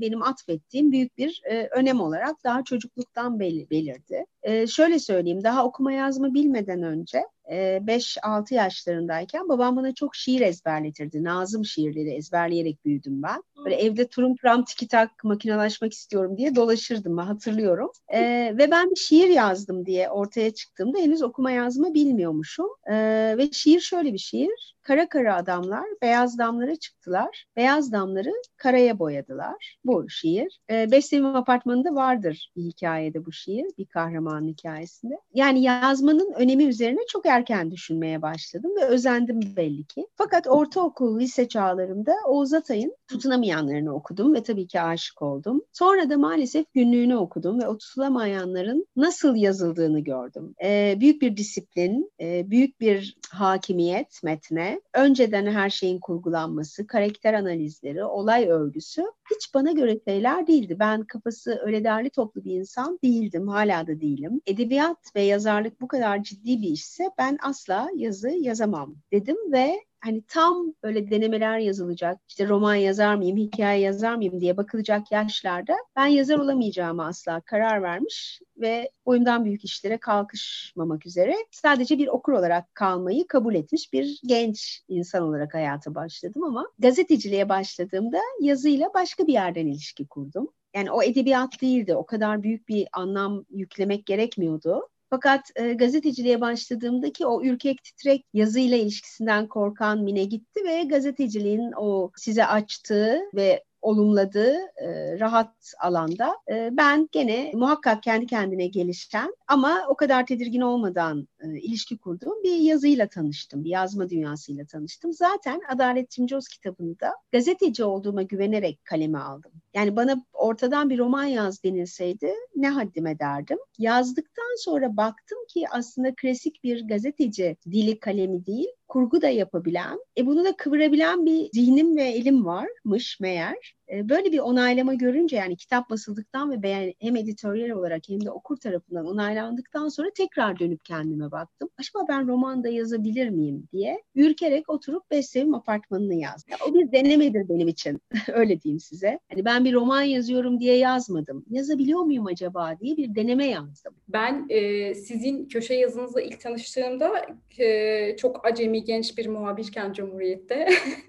benim 0.00 0.22
atfettiğim 0.22 0.92
büyük 0.92 1.18
bir 1.18 1.42
e, 1.50 1.68
önem 1.68 2.00
olarak 2.00 2.44
daha 2.44 2.64
çocukluktan 2.64 3.40
bel 3.40 3.70
belirdi. 3.70 4.24
E, 4.42 4.66
şöyle 4.66 4.98
söyleyeyim, 4.98 5.44
daha 5.44 5.64
okuma 5.64 5.92
yazma 5.92 6.34
bilmeden 6.34 6.82
önce 6.82 7.22
5-6 7.48 8.54
yaşlarındayken 8.54 9.48
babam 9.48 9.76
bana 9.76 9.94
çok 9.94 10.16
şiir 10.16 10.40
ezberletirdi. 10.40 11.24
Nazım 11.24 11.64
şiirleri 11.64 12.10
ezberleyerek 12.10 12.84
büyüdüm 12.84 13.22
ben. 13.22 13.42
Böyle 13.64 13.76
evde 13.76 14.08
turum 14.08 14.36
turam 14.36 14.64
tiki 14.64 14.88
tak 14.88 15.24
makinalaşmak 15.24 15.92
istiyorum 15.92 16.36
diye 16.36 16.54
dolaşırdım 16.54 17.16
ben 17.16 17.22
hatırlıyorum. 17.22 17.90
E, 18.08 18.20
ve 18.58 18.70
ben 18.70 18.90
bir 18.90 18.96
şiir 18.96 19.28
yazdım 19.28 19.86
diye 19.86 20.10
ortaya 20.10 20.54
çıktığımda 20.54 20.98
henüz 20.98 21.22
okuma 21.22 21.50
yazma 21.50 21.94
bilmiyormuşum. 21.94 22.68
E, 22.90 22.94
ve 23.38 23.52
şiir 23.52 23.80
şöyle 23.80 24.12
bir 24.12 24.18
şiir. 24.18 24.76
Kara 24.88 25.08
kara 25.08 25.36
adamlar 25.36 25.84
beyaz 26.02 26.38
damlara 26.38 26.76
çıktılar. 26.76 27.46
Beyaz 27.56 27.92
damları 27.92 28.32
karaya 28.56 28.98
boyadılar. 28.98 29.78
Bu 29.84 30.10
şiir. 30.10 30.60
E, 30.70 30.90
Beslemim 30.90 31.36
apartmanında 31.36 31.94
vardır 31.94 32.52
bir 32.56 32.62
hikayede 32.62 33.26
bu 33.26 33.32
şiir. 33.32 33.66
Bir 33.78 33.86
kahramanın 33.86 34.48
hikayesinde. 34.48 35.20
Yani 35.34 35.62
yazmanın 35.62 36.32
önemi 36.32 36.64
üzerine 36.64 37.00
çok 37.08 37.26
erken 37.26 37.70
düşünmeye 37.70 38.22
başladım 38.22 38.70
ve 38.80 38.84
özendim 38.84 39.40
belli 39.56 39.84
ki. 39.84 40.06
Fakat 40.14 40.46
ortaokul, 40.46 41.20
lise 41.20 41.48
çağlarımda 41.48 42.14
Oğuz 42.26 42.52
Atay'ın 42.52 42.96
tutunamayanlarını 43.08 43.94
okudum 43.94 44.34
ve 44.34 44.42
tabii 44.42 44.66
ki 44.66 44.80
aşık 44.80 45.22
oldum. 45.22 45.62
Sonra 45.72 46.10
da 46.10 46.18
maalesef 46.18 46.74
günlüğünü 46.74 47.16
okudum 47.16 47.60
ve 47.60 47.68
o 47.68 47.78
tutulamayanların 47.78 48.86
nasıl 48.96 49.36
yazıldığını 49.36 50.00
gördüm. 50.00 50.54
E, 50.64 50.96
büyük 51.00 51.22
bir 51.22 51.36
disiplin, 51.36 52.12
e, 52.20 52.50
büyük 52.50 52.80
bir 52.80 53.16
hakimiyet 53.30 54.22
metne, 54.22 54.77
önceden 54.94 55.46
her 55.46 55.70
şeyin 55.70 56.00
kurgulanması, 56.00 56.86
karakter 56.86 57.34
analizleri, 57.34 58.04
olay 58.04 58.48
örgüsü 58.48 59.02
hiç 59.30 59.54
bana 59.54 59.72
göre 59.72 60.00
şeyler 60.08 60.46
değildi. 60.46 60.76
Ben 60.78 61.02
kafası 61.02 61.60
öyle 61.64 61.84
derli 61.84 62.10
toplu 62.10 62.44
bir 62.44 62.54
insan 62.54 62.98
değildim, 63.04 63.48
hala 63.48 63.86
da 63.86 64.00
değilim. 64.00 64.40
Edebiyat 64.46 65.16
ve 65.16 65.22
yazarlık 65.22 65.80
bu 65.80 65.88
kadar 65.88 66.22
ciddi 66.22 66.62
bir 66.62 66.68
işse 66.68 67.10
ben 67.18 67.38
asla 67.42 67.90
yazı 67.96 68.28
yazamam 68.28 68.96
dedim 69.12 69.52
ve 69.52 69.87
hani 70.00 70.22
tam 70.28 70.74
böyle 70.82 71.10
denemeler 71.10 71.58
yazılacak, 71.58 72.20
işte 72.28 72.48
roman 72.48 72.74
yazar 72.74 73.14
mıyım, 73.14 73.36
hikaye 73.36 73.80
yazar 73.80 74.14
mıyım 74.14 74.40
diye 74.40 74.56
bakılacak 74.56 75.12
yaşlarda 75.12 75.76
ben 75.96 76.06
yazar 76.06 76.38
olamayacağımı 76.38 77.06
asla 77.06 77.40
karar 77.40 77.82
vermiş 77.82 78.40
ve 78.56 78.90
boyumdan 79.06 79.44
büyük 79.44 79.64
işlere 79.64 79.98
kalkışmamak 79.98 81.06
üzere 81.06 81.34
sadece 81.50 81.98
bir 81.98 82.08
okur 82.08 82.32
olarak 82.32 82.74
kalmayı 82.74 83.26
kabul 83.26 83.54
etmiş 83.54 83.92
bir 83.92 84.20
genç 84.26 84.82
insan 84.88 85.22
olarak 85.22 85.54
hayata 85.54 85.94
başladım 85.94 86.44
ama 86.44 86.68
gazeteciliğe 86.78 87.48
başladığımda 87.48 88.20
yazıyla 88.40 88.90
başka 88.94 89.26
bir 89.26 89.32
yerden 89.32 89.66
ilişki 89.66 90.06
kurdum. 90.06 90.48
Yani 90.74 90.90
o 90.90 91.02
edebiyat 91.02 91.62
değildi. 91.62 91.94
O 91.94 92.06
kadar 92.06 92.42
büyük 92.42 92.68
bir 92.68 92.88
anlam 92.92 93.44
yüklemek 93.50 94.06
gerekmiyordu. 94.06 94.88
Fakat 95.10 95.50
e, 95.56 95.72
gazeteciliğe 95.72 96.40
başladığımdaki 96.40 97.26
o 97.26 97.44
ürkek 97.44 97.84
titrek 97.84 98.24
yazıyla 98.34 98.76
ilişkisinden 98.76 99.46
korkan 99.46 99.98
Mine 99.98 100.24
gitti 100.24 100.60
ve 100.64 100.82
gazeteciliğin 100.82 101.72
o 101.76 102.10
size 102.16 102.46
açtığı 102.46 103.20
ve 103.34 103.64
olumladığı 103.82 104.54
e, 104.76 105.18
rahat 105.20 105.72
alanda 105.80 106.36
e, 106.50 106.68
ben 106.72 107.08
gene 107.12 107.52
muhakkak 107.54 108.02
kendi 108.02 108.26
kendine 108.26 108.66
gelişen 108.66 109.34
ama 109.48 109.82
o 109.88 109.96
kadar 109.96 110.26
tedirgin 110.26 110.60
olmadan 110.60 111.28
e, 111.40 111.60
ilişki 111.60 111.98
kurduğum 111.98 112.42
bir 112.42 112.56
yazıyla 112.56 113.08
tanıştım. 113.08 113.64
Bir 113.64 113.70
yazma 113.70 114.10
dünyasıyla 114.10 114.64
tanıştım. 114.64 115.12
Zaten 115.12 115.60
Adalet 115.68 116.10
Timcoz 116.10 116.48
kitabını 116.48 117.00
da 117.00 117.12
gazeteci 117.32 117.84
olduğuma 117.84 118.22
güvenerek 118.22 118.84
kaleme 118.84 119.18
aldım. 119.18 119.52
Yani 119.74 119.96
bana 119.96 120.24
ortadan 120.32 120.90
bir 120.90 120.98
roman 120.98 121.24
yaz 121.24 121.64
denilseydi 121.64 122.32
ne 122.56 122.68
haddime 122.68 123.18
derdim. 123.18 123.58
Yazdıktan 123.78 124.56
sonra 124.58 124.96
baktım 124.96 125.38
ki 125.48 125.64
aslında 125.70 126.14
klasik 126.14 126.64
bir 126.64 126.88
gazeteci 126.88 127.56
dili 127.66 128.00
kalemi 128.00 128.46
değil, 128.46 128.68
kurgu 128.88 129.22
da 129.22 129.28
yapabilen, 129.28 129.98
e 130.18 130.26
bunu 130.26 130.44
da 130.44 130.56
kıvırabilen 130.56 131.26
bir 131.26 131.50
zihnim 131.52 131.96
ve 131.96 132.04
elim 132.04 132.44
varmış 132.44 133.20
meğer. 133.20 133.77
E, 133.92 134.08
böyle 134.08 134.32
bir 134.32 134.38
onaylama 134.38 134.94
görünce 134.94 135.36
yani 135.36 135.56
kitap 135.56 135.90
basıldıktan 135.90 136.50
ve 136.50 136.62
beğen, 136.62 136.94
hem 137.00 137.16
editoryal 137.16 137.70
olarak 137.70 138.02
hem 138.08 138.24
de 138.24 138.30
okur 138.30 138.56
tarafından 138.56 139.06
onaylandıktan 139.06 139.88
sonra 139.88 140.08
tekrar 140.16 140.58
dönüp 140.58 140.84
kendime 140.84 141.30
baktım. 141.30 141.68
Acaba 141.78 142.08
ben 142.08 142.28
romanda 142.28 142.68
yazabilir 142.68 143.28
miyim 143.28 143.68
diye 143.72 144.02
ürkerek 144.14 144.70
oturup 144.70 145.10
Bestevim 145.10 145.54
apartmanını 145.54 146.14
yazdım. 146.14 146.54
O 146.68 146.74
bir 146.74 146.92
denemedir 146.92 147.48
benim 147.48 147.68
için. 147.68 148.00
Öyle 148.32 148.60
diyeyim 148.60 148.80
size. 148.80 149.18
Hani 149.30 149.44
ben 149.44 149.64
bir 149.64 149.72
roman 149.72 150.02
yazıyorum 150.02 150.60
diye 150.60 150.76
yazmadım. 150.76 151.44
Yazabiliyor 151.50 152.00
muyum 152.00 152.26
acaba 152.26 152.74
diye 152.80 152.96
bir 152.96 153.14
deneme 153.14 153.46
yazdım. 153.46 153.94
Ben 154.08 154.46
e, 154.48 154.94
sizin 154.94 155.48
köşe 155.48 155.74
yazınızla 155.74 156.20
ilk 156.20 156.40
tanıştığımda 156.40 157.26
e, 157.58 158.16
çok 158.16 158.46
acemi 158.46 158.84
genç 158.84 159.18
bir 159.18 159.26
muhabirken 159.26 159.92
Cumhuriyet'te 159.92 160.68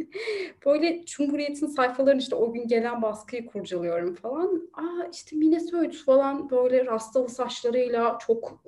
böyle 0.65 1.05
Cumhuriyet'in 1.05 1.67
sayfalarını 1.67 2.21
işte 2.21 2.35
o 2.35 2.53
gün 2.53 2.68
gelen 2.69 3.01
baskıyı 3.01 3.45
kurcalıyorum 3.45 4.15
falan. 4.15 4.69
Aa 4.73 5.07
işte 5.13 5.35
Mine 5.35 5.59
Söğüt 5.59 5.95
falan 6.05 6.49
böyle 6.49 6.85
rastalı 6.85 7.29
saçlarıyla 7.29 8.17
çok 8.27 8.63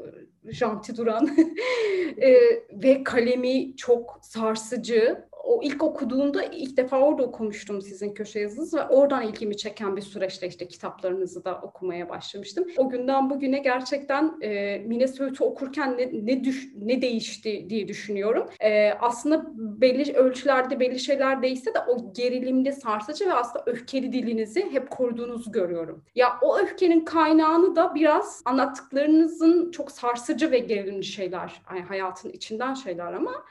e, 0.46 0.51
janti 0.51 0.98
duran 0.98 1.29
e, 2.17 2.34
ve 2.72 3.03
kalemi 3.03 3.75
çok 3.75 4.20
sarsıcı 4.22 5.25
o 5.43 5.63
ilk 5.63 5.83
okuduğumda 5.83 6.43
ilk 6.43 6.77
defa 6.77 7.00
orada 7.00 7.24
okumuştum 7.24 7.81
sizin 7.81 8.13
köşe 8.13 8.39
yazınızı 8.39 8.77
ve 8.77 8.83
oradan 8.83 9.27
ilgimi 9.27 9.57
çeken 9.57 9.95
bir 9.95 10.01
süreçte 10.01 10.48
işte 10.48 10.67
kitaplarınızı 10.67 11.45
da 11.45 11.62
okumaya 11.62 12.10
başlamıştım. 12.10 12.67
O 12.77 12.89
günden 12.89 13.29
bugüne 13.29 13.60
gerçekten 13.60 14.38
e, 14.41 14.77
Mine 14.77 15.07
Söğüt'ü 15.07 15.43
okurken 15.43 15.98
ne, 15.98 16.10
ne, 16.25 16.43
düş, 16.43 16.69
ne 16.75 17.01
değişti 17.01 17.69
diye 17.69 17.88
düşünüyorum. 17.88 18.50
E, 18.60 18.91
aslında 18.91 19.51
belli 19.55 20.13
ölçülerde 20.13 20.79
belli 20.79 21.00
şeyler 21.00 21.41
değişse 21.41 21.74
de 21.74 21.79
o 21.79 22.13
gerilimli 22.13 22.74
sarsıcı 22.74 23.27
ve 23.27 23.33
aslında 23.33 23.63
öfkeli 23.65 24.13
dilinizi 24.13 24.71
hep 24.71 24.89
koruduğunuzu 24.89 25.51
görüyorum. 25.51 26.03
Ya 26.15 26.29
o 26.41 26.57
öfkenin 26.57 27.05
kaynağını 27.05 27.75
da 27.75 27.95
biraz 27.95 28.41
anlattıklarınızın 28.45 29.71
çok 29.71 29.91
sarsıcı 29.91 30.51
ve 30.51 30.60
gerilimli 30.60 31.03
şeyler, 31.03 31.62
yani 31.69 31.81
hayatın 31.81 32.29
içinden 32.29 32.74
şeyler 32.74 33.13
ama 33.13 33.43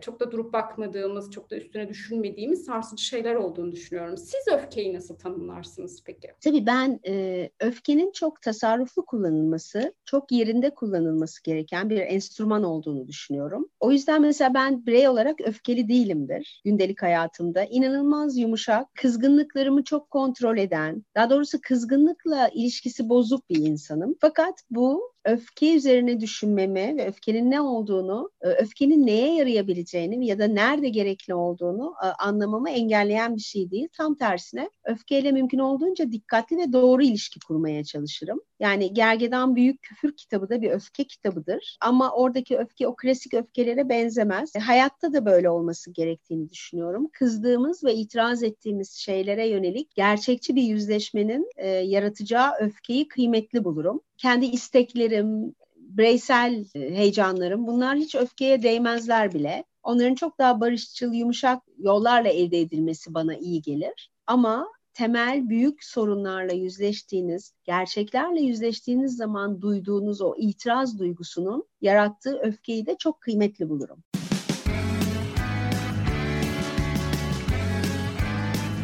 çok 0.00 0.20
da 0.20 0.32
durup 0.32 0.52
bakmadığımız, 0.52 1.30
çok 1.30 1.50
da 1.50 1.56
üstüne 1.56 1.88
düşünmediğimiz 1.88 2.64
sarsıcı 2.64 3.04
şeyler 3.04 3.34
olduğunu 3.34 3.72
düşünüyorum. 3.72 4.16
Siz 4.16 4.48
öfkeyi 4.52 4.94
nasıl 4.94 5.14
tanımlarsınız 5.14 6.02
peki? 6.04 6.28
Tabii 6.44 6.66
ben 6.66 7.00
e, 7.06 7.48
öfkenin 7.60 8.12
çok 8.12 8.42
tasarruflu 8.42 9.06
kullanılması, 9.06 9.94
çok 10.04 10.32
yerinde 10.32 10.74
kullanılması 10.74 11.42
gereken 11.42 11.90
bir 11.90 11.98
enstrüman 11.98 12.62
olduğunu 12.62 13.08
düşünüyorum. 13.08 13.68
O 13.80 13.92
yüzden 13.92 14.22
mesela 14.22 14.54
ben 14.54 14.86
birey 14.86 15.08
olarak 15.08 15.40
öfkeli 15.40 15.88
değilimdir 15.88 16.62
gündelik 16.64 17.02
hayatımda. 17.02 17.64
İnanılmaz 17.64 18.38
yumuşak, 18.38 18.94
kızgınlıklarımı 18.94 19.84
çok 19.84 20.10
kontrol 20.10 20.58
eden, 20.58 21.04
daha 21.14 21.30
doğrusu 21.30 21.58
kızgınlıkla 21.62 22.48
ilişkisi 22.48 23.08
bozuk 23.08 23.50
bir 23.50 23.56
insanım. 23.56 24.14
Fakat 24.20 24.54
bu 24.70 25.12
öfke 25.28 25.76
üzerine 25.76 26.20
düşünmemi 26.20 26.96
ve 26.96 27.06
öfkenin 27.06 27.50
ne 27.50 27.60
olduğunu, 27.60 28.30
e, 28.40 28.48
öfkenin 28.48 29.06
neye 29.06 29.34
yarayabileceğini 29.34 30.26
ya 30.26 30.38
da 30.38 30.46
nerede 30.46 30.88
gerekli 30.88 31.34
olduğunu 31.34 31.94
e, 32.04 32.06
anlamamı 32.06 32.70
engelleyen 32.70 33.36
bir 33.36 33.40
şey 33.40 33.70
değil. 33.70 33.88
Tam 33.92 34.14
tersine 34.14 34.70
öfkeyle 34.84 35.32
mümkün 35.32 35.58
olduğunca 35.58 36.12
dikkatli 36.12 36.56
ve 36.56 36.72
doğru 36.72 37.02
ilişki 37.02 37.40
kurmaya 37.40 37.84
çalışırım. 37.84 38.40
Yani 38.60 38.94
Gergedan 38.94 39.56
Büyük 39.56 39.82
Küfür 39.82 40.16
kitabı 40.16 40.48
da 40.48 40.62
bir 40.62 40.70
öfke 40.70 41.04
kitabıdır. 41.04 41.78
Ama 41.80 42.12
oradaki 42.12 42.58
öfke 42.58 42.88
o 42.88 42.96
klasik 42.96 43.34
öfkelere 43.34 43.88
benzemez. 43.88 44.56
E, 44.56 44.58
hayatta 44.58 45.12
da 45.12 45.26
böyle 45.26 45.50
olması 45.50 45.92
gerektiğini 45.92 46.50
düşünüyorum. 46.50 47.08
Kızdığımız 47.12 47.84
ve 47.84 47.94
itiraz 47.94 48.42
ettiğimiz 48.42 48.92
şeylere 48.92 49.48
yönelik 49.48 49.94
gerçekçi 49.94 50.56
bir 50.56 50.62
yüzleşmenin 50.62 51.50
yaratacağı 51.84 52.52
öfkeyi 52.60 53.08
kıymetli 53.08 53.64
bulurum. 53.64 54.00
Kendi 54.18 54.46
isteklerim, 54.46 55.54
bireysel 55.76 56.64
e, 56.74 56.80
heyecanlarım 56.80 57.66
bunlar 57.66 57.96
hiç 57.96 58.14
öfkeye 58.14 58.62
değmezler 58.62 59.34
bile. 59.34 59.64
Onların 59.82 60.14
çok 60.14 60.38
daha 60.38 60.60
barışçıl, 60.60 61.12
yumuşak 61.12 61.62
yollarla 61.78 62.28
elde 62.28 62.60
edilmesi 62.60 63.14
bana 63.14 63.36
iyi 63.36 63.62
gelir. 63.62 64.10
Ama 64.26 64.68
temel 64.94 65.48
büyük 65.48 65.84
sorunlarla 65.84 66.52
yüzleştiğiniz, 66.52 67.52
gerçeklerle 67.64 68.40
yüzleştiğiniz 68.40 69.16
zaman 69.16 69.60
duyduğunuz 69.62 70.20
o 70.20 70.34
itiraz 70.38 70.98
duygusunun 70.98 71.64
yarattığı 71.80 72.38
öfkeyi 72.38 72.86
de 72.86 72.96
çok 72.98 73.20
kıymetli 73.20 73.68
bulurum. 73.68 73.98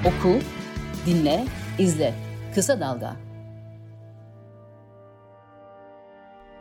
Oku, 0.00 0.38
dinle, 1.06 1.44
izle. 1.78 2.14
Kısa 2.54 2.80
Dalga. 2.80 3.23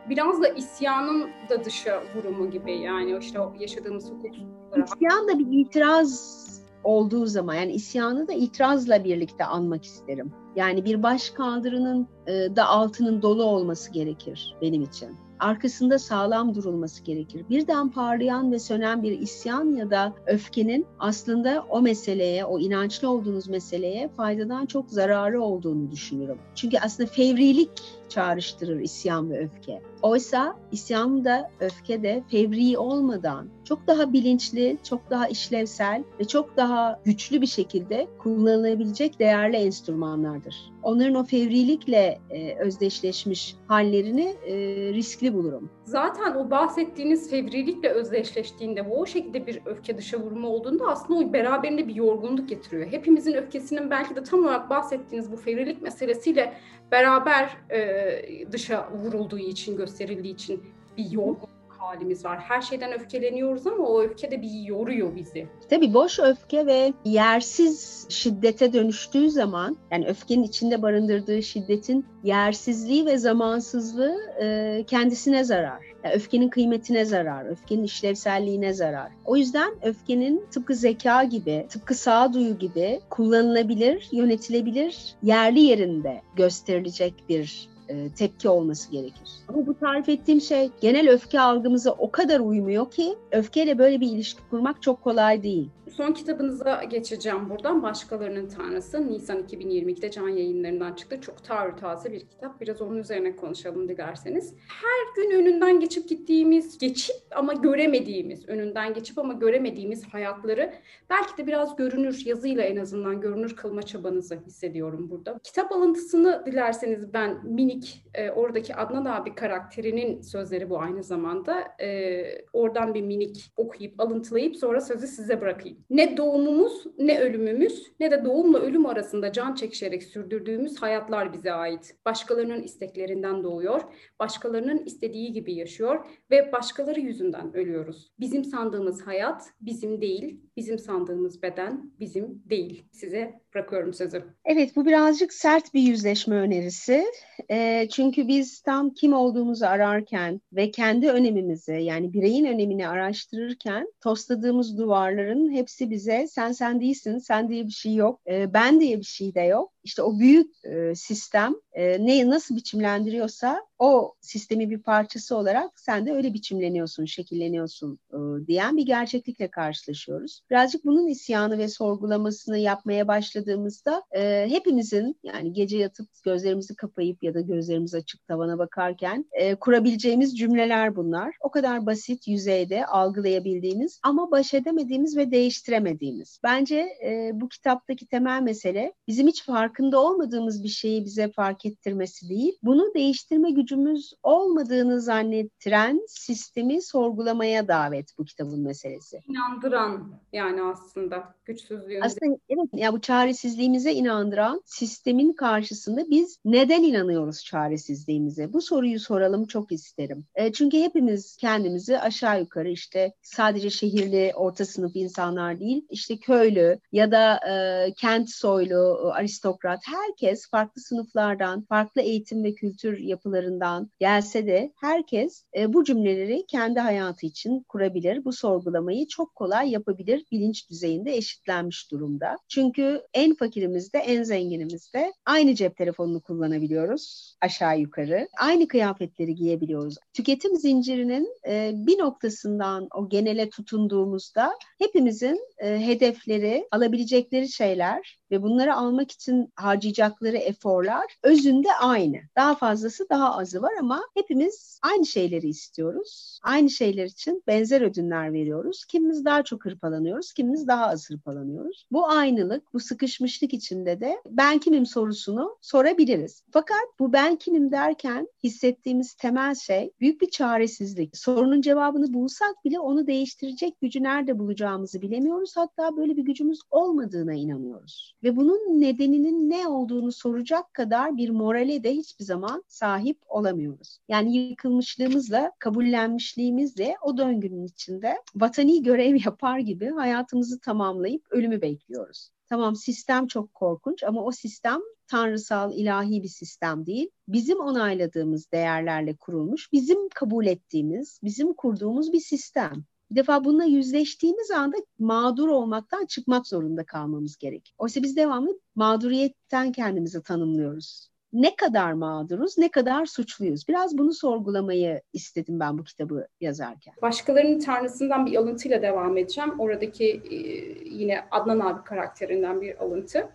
Biraz 0.08 0.42
da 0.42 0.48
isyanın 0.48 1.30
da 1.50 1.64
dışa 1.64 2.02
vurumu 2.16 2.50
gibi 2.50 2.72
yani 2.72 3.18
işte 3.20 3.40
o 3.40 3.54
yaşadığımız 3.60 4.10
hukuksuzluklara. 4.10 4.84
İsyan 4.84 5.28
da 5.28 5.38
bir 5.38 5.46
itiraz 5.60 6.44
olduğu 6.84 7.26
zaman 7.26 7.54
yani 7.54 7.72
isyanı 7.72 8.28
da 8.28 8.32
itirazla 8.32 9.04
birlikte 9.04 9.44
anmak 9.44 9.84
isterim. 9.84 10.32
Yani 10.56 10.84
bir 10.84 11.02
baş 11.02 11.30
kaldırının 11.30 12.08
e, 12.26 12.32
da 12.56 12.66
altının 12.66 13.22
dolu 13.22 13.44
olması 13.44 13.92
gerekir 13.92 14.56
benim 14.60 14.82
için. 14.82 15.08
Arkasında 15.38 15.98
sağlam 15.98 16.54
durulması 16.54 17.04
gerekir. 17.04 17.44
Birden 17.50 17.90
parlayan 17.90 18.52
ve 18.52 18.58
sönen 18.58 19.02
bir 19.02 19.18
isyan 19.18 19.76
ya 19.76 19.90
da 19.90 20.14
öfkenin 20.26 20.86
aslında 20.98 21.64
o 21.68 21.82
meseleye, 21.82 22.44
o 22.44 22.58
inançlı 22.58 23.10
olduğunuz 23.10 23.48
meseleye 23.48 24.08
faydadan 24.08 24.66
çok 24.66 24.90
zararı 24.90 25.42
olduğunu 25.42 25.90
düşünüyorum. 25.90 26.38
Çünkü 26.54 26.76
aslında 26.78 27.10
fevrilik 27.10 27.70
çağrıştırır 28.08 28.80
isyan 28.80 29.30
ve 29.30 29.38
öfke. 29.38 29.82
Oysa 30.02 30.56
isyan 30.72 31.24
da 31.24 31.50
öfke 31.60 32.02
de 32.02 32.22
fevri 32.30 32.78
olmadan 32.78 33.48
çok 33.64 33.86
daha 33.86 34.12
bilinçli, 34.12 34.78
çok 34.88 35.10
daha 35.10 35.28
işlevsel 35.28 36.04
ve 36.20 36.24
çok 36.24 36.56
daha 36.56 37.00
güçlü 37.04 37.40
bir 37.40 37.46
şekilde 37.46 38.06
kullanılabilecek 38.18 39.18
değerli 39.18 39.56
enstrümanlardır. 39.56 40.74
Onların 40.82 41.14
o 41.14 41.24
fevrilikle 41.24 42.18
e, 42.30 42.54
özdeşleşmiş 42.58 43.56
hallerini 43.68 44.34
e, 44.46 44.54
riskli 44.92 45.34
bulurum. 45.34 45.70
Zaten 45.84 46.34
o 46.34 46.50
bahsettiğiniz 46.50 47.30
fevrilikle 47.30 47.88
özdeşleştiğinde 47.88 48.90
bu 48.90 49.00
o 49.00 49.06
şekilde 49.06 49.46
bir 49.46 49.60
öfke 49.66 49.98
dışa 49.98 50.18
vurma 50.18 50.48
olduğunda 50.48 50.86
aslında 50.86 51.20
o 51.20 51.32
beraberinde 51.32 51.88
bir 51.88 51.94
yorgunluk 51.94 52.48
getiriyor. 52.48 52.86
Hepimizin 52.86 53.34
öfkesinin 53.34 53.90
belki 53.90 54.16
de 54.16 54.22
tam 54.22 54.44
olarak 54.44 54.70
bahsettiğiniz 54.70 55.32
bu 55.32 55.36
fevrilik 55.36 55.82
meselesiyle 55.82 56.54
beraber 56.92 57.56
e, 57.70 58.52
dışa 58.52 58.90
vurulduğu 58.92 59.38
için, 59.38 59.76
gösterildiği 59.76 60.34
için 60.34 60.64
bir 60.96 61.10
yorgunluk 61.10 61.53
halimiz 61.84 62.24
var. 62.24 62.38
Her 62.38 62.62
şeyden 62.62 62.92
öfkeleniyoruz 62.92 63.66
ama 63.66 63.84
o 63.84 64.02
öfke 64.02 64.30
de 64.30 64.42
bir 64.42 64.50
yoruyor 64.50 65.16
bizi. 65.16 65.46
Tabii 65.70 65.94
boş 65.94 66.18
öfke 66.18 66.66
ve 66.66 66.92
yersiz 67.04 68.06
şiddete 68.08 68.72
dönüştüğü 68.72 69.30
zaman 69.30 69.76
yani 69.90 70.06
öfkenin 70.06 70.42
içinde 70.42 70.82
barındırdığı 70.82 71.42
şiddetin 71.42 72.06
yersizliği 72.24 73.06
ve 73.06 73.18
zamansızlığı 73.18 74.16
e, 74.42 74.84
kendisine 74.86 75.44
zarar. 75.44 75.94
Yani 76.04 76.14
öfkenin 76.14 76.48
kıymetine 76.48 77.04
zarar, 77.04 77.46
öfkenin 77.46 77.84
işlevselliğine 77.84 78.72
zarar. 78.72 79.12
O 79.24 79.36
yüzden 79.36 79.74
öfkenin 79.82 80.46
tıpkı 80.50 80.74
zeka 80.74 81.24
gibi, 81.24 81.66
tıpkı 81.68 81.94
sağduyu 81.94 82.58
gibi 82.58 83.00
kullanılabilir, 83.10 84.08
yönetilebilir, 84.12 85.14
yerli 85.22 85.60
yerinde 85.60 86.22
gösterilecek 86.36 87.14
bir 87.28 87.73
e, 87.88 88.08
tepki 88.08 88.48
olması 88.48 88.90
gerekir. 88.90 89.30
Ama 89.48 89.66
bu 89.66 89.78
tarif 89.78 90.08
ettiğim 90.08 90.40
şey 90.40 90.70
genel 90.80 91.10
öfke 91.10 91.40
algımıza 91.40 91.90
o 91.90 92.10
kadar 92.10 92.40
uymuyor 92.40 92.90
ki 92.90 93.14
öfkeyle 93.32 93.78
böyle 93.78 94.00
bir 94.00 94.06
ilişki 94.06 94.40
kurmak 94.50 94.82
çok 94.82 95.02
kolay 95.02 95.42
değil. 95.42 95.68
Son 95.96 96.12
kitabınıza 96.12 96.84
geçeceğim 96.84 97.50
buradan. 97.50 97.82
Başkalarının 97.82 98.48
Tanrısı. 98.48 99.10
Nisan 99.10 99.42
2022'de 99.42 100.10
can 100.10 100.28
yayınlarından 100.28 100.92
çıktı. 100.92 101.20
Çok 101.20 101.44
taze 101.44 102.12
bir 102.12 102.20
kitap. 102.20 102.60
Biraz 102.60 102.82
onun 102.82 102.96
üzerine 102.96 103.36
konuşalım 103.36 103.88
dilerseniz. 103.88 104.54
Her 104.68 105.22
gün 105.22 105.30
önünden 105.30 105.80
geçip 105.80 106.08
gittiğimiz, 106.08 106.78
geçip 106.78 107.16
ama 107.30 107.52
göremediğimiz, 107.52 108.48
önünden 108.48 108.94
geçip 108.94 109.18
ama 109.18 109.32
göremediğimiz 109.32 110.04
hayatları 110.04 110.74
belki 111.10 111.36
de 111.36 111.46
biraz 111.46 111.76
görünür, 111.76 112.22
yazıyla 112.24 112.62
en 112.62 112.76
azından 112.76 113.20
görünür 113.20 113.56
kılma 113.56 113.82
çabanızı 113.82 114.38
hissediyorum 114.46 115.10
burada. 115.10 115.38
Kitap 115.42 115.72
alıntısını 115.72 116.42
dilerseniz 116.46 117.14
ben 117.14 117.46
minik, 117.46 118.04
e, 118.14 118.30
oradaki 118.30 118.74
Adnan 118.74 119.04
abi 119.04 119.34
karakterinin 119.34 120.20
sözleri 120.20 120.70
bu 120.70 120.80
aynı 120.80 121.02
zamanda. 121.02 121.64
E, 121.80 122.24
oradan 122.52 122.94
bir 122.94 123.02
minik 123.02 123.52
okuyup, 123.56 124.00
alıntılayıp 124.00 124.56
sonra 124.56 124.80
sözü 124.80 125.06
size 125.06 125.40
bırakayım. 125.40 125.83
Ne 125.90 126.16
doğumumuz 126.16 126.84
ne 126.98 127.20
ölümümüz 127.20 127.92
ne 128.00 128.10
de 128.10 128.24
doğumla 128.24 128.58
ölüm 128.58 128.86
arasında 128.86 129.32
can 129.32 129.54
çekişerek 129.54 130.02
sürdürdüğümüz 130.02 130.82
hayatlar 130.82 131.32
bize 131.32 131.52
ait. 131.52 131.96
Başkalarının 132.04 132.62
isteklerinden 132.62 133.42
doğuyor, 133.44 133.80
başkalarının 134.20 134.84
istediği 134.84 135.32
gibi 135.32 135.54
yaşıyor 135.54 136.06
ve 136.30 136.52
başkaları 136.52 137.00
yüzünden 137.00 137.56
ölüyoruz. 137.56 138.12
Bizim 138.20 138.44
sandığımız 138.44 139.06
hayat 139.06 139.50
bizim 139.60 140.00
değil, 140.00 140.40
bizim 140.56 140.78
sandığımız 140.78 141.42
beden 141.42 141.92
bizim 142.00 142.42
değil. 142.50 142.84
Size 142.92 143.40
bırakıyorum 143.54 143.94
sözü. 143.94 144.24
Evet 144.44 144.76
bu 144.76 144.86
birazcık 144.86 145.32
sert 145.32 145.74
bir 145.74 145.80
yüzleşme 145.80 146.36
önerisi. 146.36 147.04
E, 147.50 147.88
çünkü 147.90 148.28
biz 148.28 148.60
tam 148.60 148.90
kim 148.90 149.12
olduğumuzu 149.12 149.66
ararken 149.66 150.40
ve 150.52 150.70
kendi 150.70 151.10
önemimizi 151.10 151.72
yani 151.72 152.12
bireyin 152.12 152.44
önemini 152.44 152.88
araştırırken 152.88 153.92
tosladığımız 154.00 154.78
duvarların 154.78 155.52
hepsi 155.52 155.90
bize 155.90 156.26
sen 156.28 156.52
sen 156.52 156.80
değilsin, 156.80 157.18
sen 157.18 157.48
diye 157.48 157.66
bir 157.66 157.70
şey 157.72 157.94
yok, 157.94 158.20
e, 158.26 158.54
ben 158.54 158.80
diye 158.80 158.98
bir 158.98 159.04
şey 159.04 159.34
de 159.34 159.40
yok 159.40 159.74
işte 159.84 160.02
o 160.02 160.18
büyük 160.18 160.64
e, 160.64 160.94
sistem 160.94 161.54
e, 161.72 162.06
neyi 162.06 162.30
nasıl 162.30 162.56
biçimlendiriyorsa 162.56 163.66
o 163.84 164.14
sistemin 164.20 164.70
bir 164.70 164.82
parçası 164.82 165.36
olarak 165.36 165.80
sen 165.80 166.06
de 166.06 166.12
öyle 166.12 166.34
biçimleniyorsun, 166.34 167.04
şekilleniyorsun 167.04 167.98
e, 168.12 168.46
diyen 168.46 168.76
bir 168.76 168.86
gerçeklikle 168.86 169.50
karşılaşıyoruz. 169.50 170.40
Birazcık 170.50 170.84
bunun 170.84 171.06
isyanı 171.06 171.58
ve 171.58 171.68
sorgulamasını 171.68 172.58
yapmaya 172.58 173.08
başladığımızda 173.08 174.02
e, 174.16 174.46
hepimizin 174.48 175.16
yani 175.22 175.52
gece 175.52 175.78
yatıp 175.78 176.08
gözlerimizi 176.24 176.76
kapayıp 176.76 177.22
ya 177.22 177.34
da 177.34 177.40
gözlerimiz 177.40 177.94
açık 177.94 178.26
tavana 178.26 178.58
bakarken 178.58 179.24
e, 179.32 179.54
kurabileceğimiz 179.54 180.38
cümleler 180.38 180.96
bunlar. 180.96 181.34
O 181.40 181.50
kadar 181.50 181.86
basit, 181.86 182.28
yüzeyde 182.28 182.86
algılayabildiğimiz 182.86 184.00
ama 184.02 184.30
baş 184.30 184.54
edemediğimiz 184.54 185.16
ve 185.16 185.30
değiştiremediğimiz. 185.30 186.38
Bence 186.42 186.86
e, 187.04 187.30
bu 187.34 187.48
kitaptaki 187.48 188.06
temel 188.06 188.42
mesele 188.42 188.92
bizim 189.08 189.26
hiç 189.26 189.44
fark 189.44 189.74
farkında 189.74 190.00
olmadığımız 190.00 190.62
bir 190.62 190.68
şeyi 190.68 191.04
bize 191.04 191.32
fark 191.32 191.66
ettirmesi 191.66 192.28
değil, 192.28 192.58
bunu 192.62 192.94
değiştirme 192.94 193.50
gücümüz 193.74 194.12
olmadığını 194.22 195.00
zannettiren 195.00 196.00
sistemi 196.08 196.82
sorgulamaya 196.82 197.68
davet 197.68 198.18
bu 198.18 198.24
kitabın 198.24 198.60
meselesi. 198.60 199.20
İnandıran 199.28 200.20
yani 200.32 200.62
aslında 200.62 201.34
güçsüzlüğümüze. 201.44 202.00
Aslında 202.02 202.36
evet 202.48 202.68
ya 202.72 202.92
bu 202.92 203.00
çaresizliğimize 203.00 203.92
inandıran 203.92 204.62
sistemin 204.64 205.32
karşısında 205.32 206.10
biz 206.10 206.38
neden 206.44 206.82
inanıyoruz 206.82 207.44
çaresizliğimize? 207.44 208.52
Bu 208.52 208.60
soruyu 208.60 209.00
soralım 209.00 209.46
çok 209.46 209.72
isterim. 209.72 210.24
E, 210.34 210.52
çünkü 210.52 210.78
hepimiz 210.78 211.36
kendimizi 211.36 211.98
aşağı 211.98 212.40
yukarı 212.40 212.70
işte 212.70 213.12
sadece 213.22 213.70
şehirli 213.70 214.32
orta 214.34 214.64
sınıf 214.64 214.96
insanlar 214.96 215.60
değil, 215.60 215.86
işte 215.90 216.16
köylü 216.16 216.78
ya 216.92 217.12
da 217.12 217.40
e, 217.48 217.92
kent 217.92 218.30
soylu 218.30 219.10
aristokrat 219.14 219.64
demokrat, 219.64 219.82
herkes 219.86 220.50
farklı 220.50 220.82
sınıflardan, 220.82 221.62
farklı 221.62 222.00
eğitim 222.02 222.44
ve 222.44 222.54
kültür 222.54 222.98
yapılarından 222.98 223.53
gelse 223.98 224.46
de 224.46 224.72
herkes 224.80 225.44
e, 225.58 225.72
bu 225.72 225.84
cümleleri 225.84 226.44
kendi 226.48 226.80
hayatı 226.80 227.26
için 227.26 227.64
kurabilir. 227.68 228.24
Bu 228.24 228.32
sorgulamayı 228.32 229.06
çok 229.06 229.34
kolay 229.34 229.70
yapabilir. 229.70 230.24
Bilinç 230.32 230.70
düzeyinde 230.70 231.16
eşitlenmiş 231.16 231.90
durumda. 231.90 232.36
Çünkü 232.48 233.02
en 233.14 233.34
fakirimizde, 233.34 233.98
en 233.98 234.22
zenginimizde 234.22 235.12
aynı 235.26 235.54
cep 235.54 235.76
telefonunu 235.76 236.20
kullanabiliyoruz 236.20 237.34
aşağı 237.40 237.78
yukarı. 237.80 238.28
Aynı 238.40 238.68
kıyafetleri 238.68 239.34
giyebiliyoruz. 239.34 239.96
Tüketim 240.12 240.56
zincirinin 240.56 241.28
e, 241.48 241.72
bir 241.74 241.98
noktasından 241.98 242.88
o 242.94 243.08
genele 243.08 243.50
tutunduğumuzda 243.50 244.52
hepimizin 244.78 245.40
e, 245.58 245.86
hedefleri, 245.86 246.68
alabilecekleri 246.70 247.48
şeyler 247.48 248.18
ve 248.34 248.42
bunları 248.42 248.74
almak 248.74 249.10
için 249.10 249.52
harcayacakları 249.56 250.36
eforlar 250.36 251.04
özünde 251.22 251.68
aynı. 251.80 252.16
Daha 252.36 252.54
fazlası 252.54 253.06
daha 253.10 253.38
azı 253.38 253.62
var 253.62 253.72
ama 253.80 254.02
hepimiz 254.14 254.80
aynı 254.82 255.06
şeyleri 255.06 255.48
istiyoruz. 255.48 256.40
Aynı 256.42 256.70
şeyler 256.70 257.04
için 257.04 257.42
benzer 257.46 257.80
ödünler 257.80 258.32
veriyoruz. 258.32 258.84
Kimimiz 258.84 259.24
daha 259.24 259.42
çok 259.44 259.64
hırpalanıyoruz, 259.64 260.32
kimimiz 260.32 260.68
daha 260.68 260.86
az 260.86 261.10
hırpalanıyoruz. 261.10 261.86
Bu 261.92 262.08
aynılık, 262.08 262.74
bu 262.74 262.80
sıkışmışlık 262.80 263.54
içinde 263.54 264.00
de 264.00 264.20
ben 264.26 264.58
kimim 264.58 264.86
sorusunu 264.86 265.56
sorabiliriz. 265.60 266.42
Fakat 266.50 266.84
bu 266.98 267.12
ben 267.12 267.36
kimim 267.36 267.72
derken 267.72 268.28
hissettiğimiz 268.44 269.14
temel 269.14 269.54
şey 269.54 269.90
büyük 270.00 270.20
bir 270.20 270.30
çaresizlik. 270.30 271.16
Sorunun 271.16 271.60
cevabını 271.60 272.14
bulsak 272.14 272.64
bile 272.64 272.80
onu 272.80 273.06
değiştirecek 273.06 273.80
gücü 273.80 274.02
nerede 274.02 274.38
bulacağımızı 274.38 275.02
bilemiyoruz. 275.02 275.56
Hatta 275.56 275.96
böyle 275.96 276.16
bir 276.16 276.22
gücümüz 276.22 276.58
olmadığına 276.70 277.34
inanıyoruz. 277.34 278.14
Ve 278.24 278.36
bunun 278.36 278.80
nedeninin 278.80 279.50
ne 279.50 279.68
olduğunu 279.68 280.12
soracak 280.12 280.74
kadar 280.74 281.16
bir 281.16 281.30
morale 281.30 281.84
de 281.84 281.92
hiçbir 281.92 282.24
zaman 282.24 282.64
sahip 282.68 283.18
olamıyoruz. 283.26 283.98
Yani 284.08 284.36
yıkılmışlığımızla, 284.36 285.52
kabullenmişliğimizle 285.58 286.96
o 287.02 287.18
döngünün 287.18 287.64
içinde 287.64 288.14
vatani 288.34 288.82
görev 288.82 289.16
yapar 289.24 289.58
gibi 289.58 289.90
hayatımızı 289.90 290.60
tamamlayıp 290.60 291.26
ölümü 291.30 291.62
bekliyoruz. 291.62 292.30
Tamam 292.48 292.76
sistem 292.76 293.26
çok 293.26 293.54
korkunç 293.54 294.02
ama 294.02 294.24
o 294.24 294.32
sistem 294.32 294.80
tanrısal, 295.06 295.72
ilahi 295.72 296.22
bir 296.22 296.28
sistem 296.28 296.86
değil. 296.86 297.10
Bizim 297.28 297.60
onayladığımız 297.60 298.52
değerlerle 298.52 299.16
kurulmuş, 299.16 299.72
bizim 299.72 300.08
kabul 300.08 300.46
ettiğimiz, 300.46 301.20
bizim 301.22 301.52
kurduğumuz 301.52 302.12
bir 302.12 302.20
sistem. 302.20 302.84
Bir 303.10 303.16
defa 303.16 303.44
bununla 303.44 303.64
yüzleştiğimiz 303.64 304.50
anda 304.50 304.76
mağdur 304.98 305.48
olmaktan 305.48 306.06
çıkmak 306.06 306.46
zorunda 306.46 306.84
kalmamız 306.84 307.36
gerek. 307.36 307.74
Oysa 307.78 308.02
biz 308.02 308.16
devamlı 308.16 308.58
mağduriyetten 308.74 309.72
kendimizi 309.72 310.22
tanımlıyoruz. 310.22 311.08
Ne 311.32 311.56
kadar 311.56 311.92
mağduruz, 311.92 312.58
ne 312.58 312.70
kadar 312.70 313.06
suçluyuz? 313.06 313.68
Biraz 313.68 313.98
bunu 313.98 314.12
sorgulamayı 314.12 315.02
istedim 315.12 315.60
ben 315.60 315.78
bu 315.78 315.84
kitabı 315.84 316.26
yazarken. 316.40 316.94
Başkalarının 317.02 317.58
Tanrısından 317.58 318.26
bir 318.26 318.36
alıntıyla 318.36 318.82
devam 318.82 319.16
edeceğim. 319.16 319.60
Oradaki 319.60 320.22
e, 320.30 320.36
yine 320.84 321.24
Adnan 321.30 321.60
abi 321.60 321.84
karakterinden 321.84 322.60
bir 322.60 322.84
alıntı. 322.84 323.28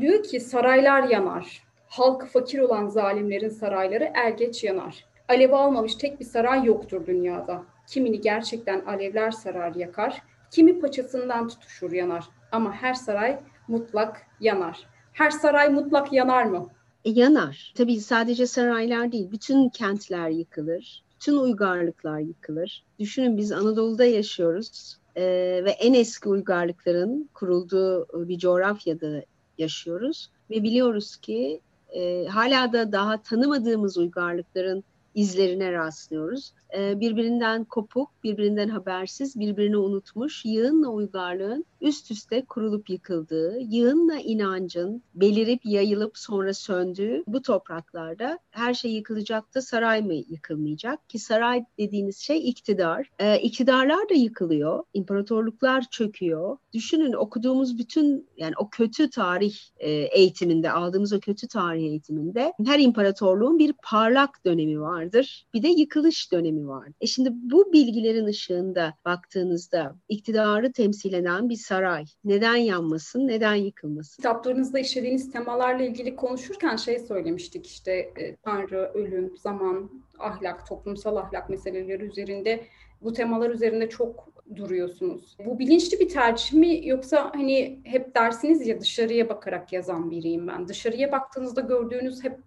Diyor 0.00 0.22
ki 0.22 0.40
saraylar 0.40 1.02
yanar. 1.02 1.62
Halkı 1.88 2.26
fakir 2.26 2.58
olan 2.58 2.88
zalimlerin 2.88 3.48
sarayları 3.48 4.10
er 4.14 4.30
geç 4.30 4.64
yanar. 4.64 5.04
Alev 5.28 5.52
almamış 5.52 5.94
tek 5.94 6.20
bir 6.20 6.24
saray 6.24 6.64
yoktur 6.64 7.06
dünyada. 7.06 7.62
Kimini 7.86 8.20
gerçekten 8.20 8.84
alevler 8.84 9.30
sarar 9.30 9.74
yakar, 9.74 10.22
kimi 10.50 10.80
paçasından 10.80 11.48
tutuşur 11.48 11.92
yanar. 11.92 12.24
Ama 12.52 12.72
her 12.72 12.94
saray 12.94 13.40
mutlak 13.68 14.26
yanar. 14.40 14.86
Her 15.12 15.30
saray 15.30 15.68
mutlak 15.68 16.12
yanar 16.12 16.44
mı? 16.44 16.68
E, 17.04 17.10
yanar. 17.10 17.72
Tabii 17.76 18.00
sadece 18.00 18.46
saraylar 18.46 19.12
değil, 19.12 19.30
bütün 19.30 19.68
kentler 19.68 20.28
yıkılır, 20.28 21.04
bütün 21.14 21.36
uygarlıklar 21.36 22.18
yıkılır. 22.18 22.84
Düşünün 22.98 23.36
biz 23.36 23.52
Anadolu'da 23.52 24.04
yaşıyoruz 24.04 24.98
e, 25.16 25.24
ve 25.64 25.70
en 25.70 25.94
eski 25.94 26.28
uygarlıkların 26.28 27.30
kurulduğu 27.34 28.28
bir 28.28 28.38
coğrafyada 28.38 29.22
yaşıyoruz 29.58 30.30
ve 30.50 30.62
biliyoruz 30.62 31.16
ki 31.16 31.60
e, 31.88 32.26
hala 32.26 32.72
da 32.72 32.92
daha 32.92 33.22
tanımadığımız 33.22 33.98
uygarlıkların 33.98 34.84
izlerine 35.14 35.72
rastlıyoruz. 35.72 36.52
Ee, 36.76 37.00
birbirinden 37.00 37.64
kopuk, 37.64 38.10
birbirinden 38.24 38.68
habersiz, 38.68 39.40
birbirini 39.40 39.76
unutmuş, 39.76 40.44
yığınla 40.44 40.88
uygarlığın 40.88 41.64
üst 41.80 42.10
üste 42.10 42.44
kurulup 42.44 42.90
yıkıldığı, 42.90 43.58
yığınla 43.60 44.14
inancın 44.14 45.02
belirip 45.14 45.60
yayılıp 45.66 46.18
sonra 46.18 46.54
söndüğü 46.54 47.24
bu 47.26 47.42
topraklarda 47.42 48.38
her 48.50 48.74
şey 48.74 48.92
yıkılacak 48.92 49.54
da 49.54 49.62
saray 49.62 50.02
mı 50.02 50.14
yıkılmayacak? 50.14 51.08
Ki 51.08 51.18
saray 51.18 51.64
dediğiniz 51.78 52.18
şey 52.18 52.48
iktidar. 52.48 53.10
Ee, 53.18 53.38
iktidarlar 53.38 54.08
da 54.08 54.14
yıkılıyor, 54.14 54.84
imparatorluklar 54.94 55.84
çöküyor. 55.90 56.56
Düşünün 56.72 57.12
okuduğumuz 57.12 57.78
bütün 57.78 58.28
yani 58.36 58.54
o 58.58 58.68
kötü 58.70 59.10
tarih 59.10 59.56
e, 59.78 59.90
eğitiminde, 59.90 60.70
aldığımız 60.70 61.12
o 61.12 61.20
kötü 61.20 61.48
tarih 61.48 61.82
eğitiminde 61.82 62.52
her 62.64 62.78
imparatorluğun 62.78 63.58
bir 63.58 63.74
parlak 63.82 64.44
dönemi 64.44 64.80
vardır. 64.80 65.46
Bir 65.54 65.62
de 65.62 65.68
yıkılış 65.68 66.32
dönemi 66.32 66.65
var. 66.68 66.88
E 67.00 67.06
şimdi 67.06 67.30
bu 67.32 67.72
bilgilerin 67.72 68.26
ışığında 68.26 68.94
baktığınızda 69.04 69.96
iktidarı 70.08 70.72
temsil 70.72 71.12
eden 71.12 71.48
bir 71.48 71.56
saray 71.56 72.04
neden 72.24 72.56
yanmasın, 72.56 73.28
neden 73.28 73.54
yıkılmasın? 73.54 74.16
Kitaplarınızda 74.16 74.78
işlediğiniz 74.78 75.32
temalarla 75.32 75.84
ilgili 75.84 76.16
konuşurken 76.16 76.76
şey 76.76 76.98
söylemiştik 76.98 77.66
işte 77.66 77.92
e, 77.92 78.36
Tanrı, 78.36 78.90
ölüm, 78.94 79.36
zaman, 79.36 79.90
ahlak, 80.18 80.68
toplumsal 80.68 81.16
ahlak 81.16 81.50
meseleleri 81.50 82.04
üzerinde 82.04 82.64
bu 83.02 83.12
temalar 83.12 83.50
üzerinde 83.50 83.88
çok 83.88 84.36
duruyorsunuz. 84.56 85.36
Bu 85.46 85.58
bilinçli 85.58 86.00
bir 86.00 86.08
tercih 86.08 86.52
mi 86.52 86.88
yoksa 86.88 87.30
hani 87.34 87.80
hep 87.84 88.14
dersiniz 88.14 88.66
ya 88.66 88.80
dışarıya 88.80 89.28
bakarak 89.28 89.72
yazan 89.72 90.10
biriyim 90.10 90.48
ben. 90.48 90.68
Dışarıya 90.68 91.12
baktığınızda 91.12 91.60
gördüğünüz 91.60 92.24
hep 92.24 92.38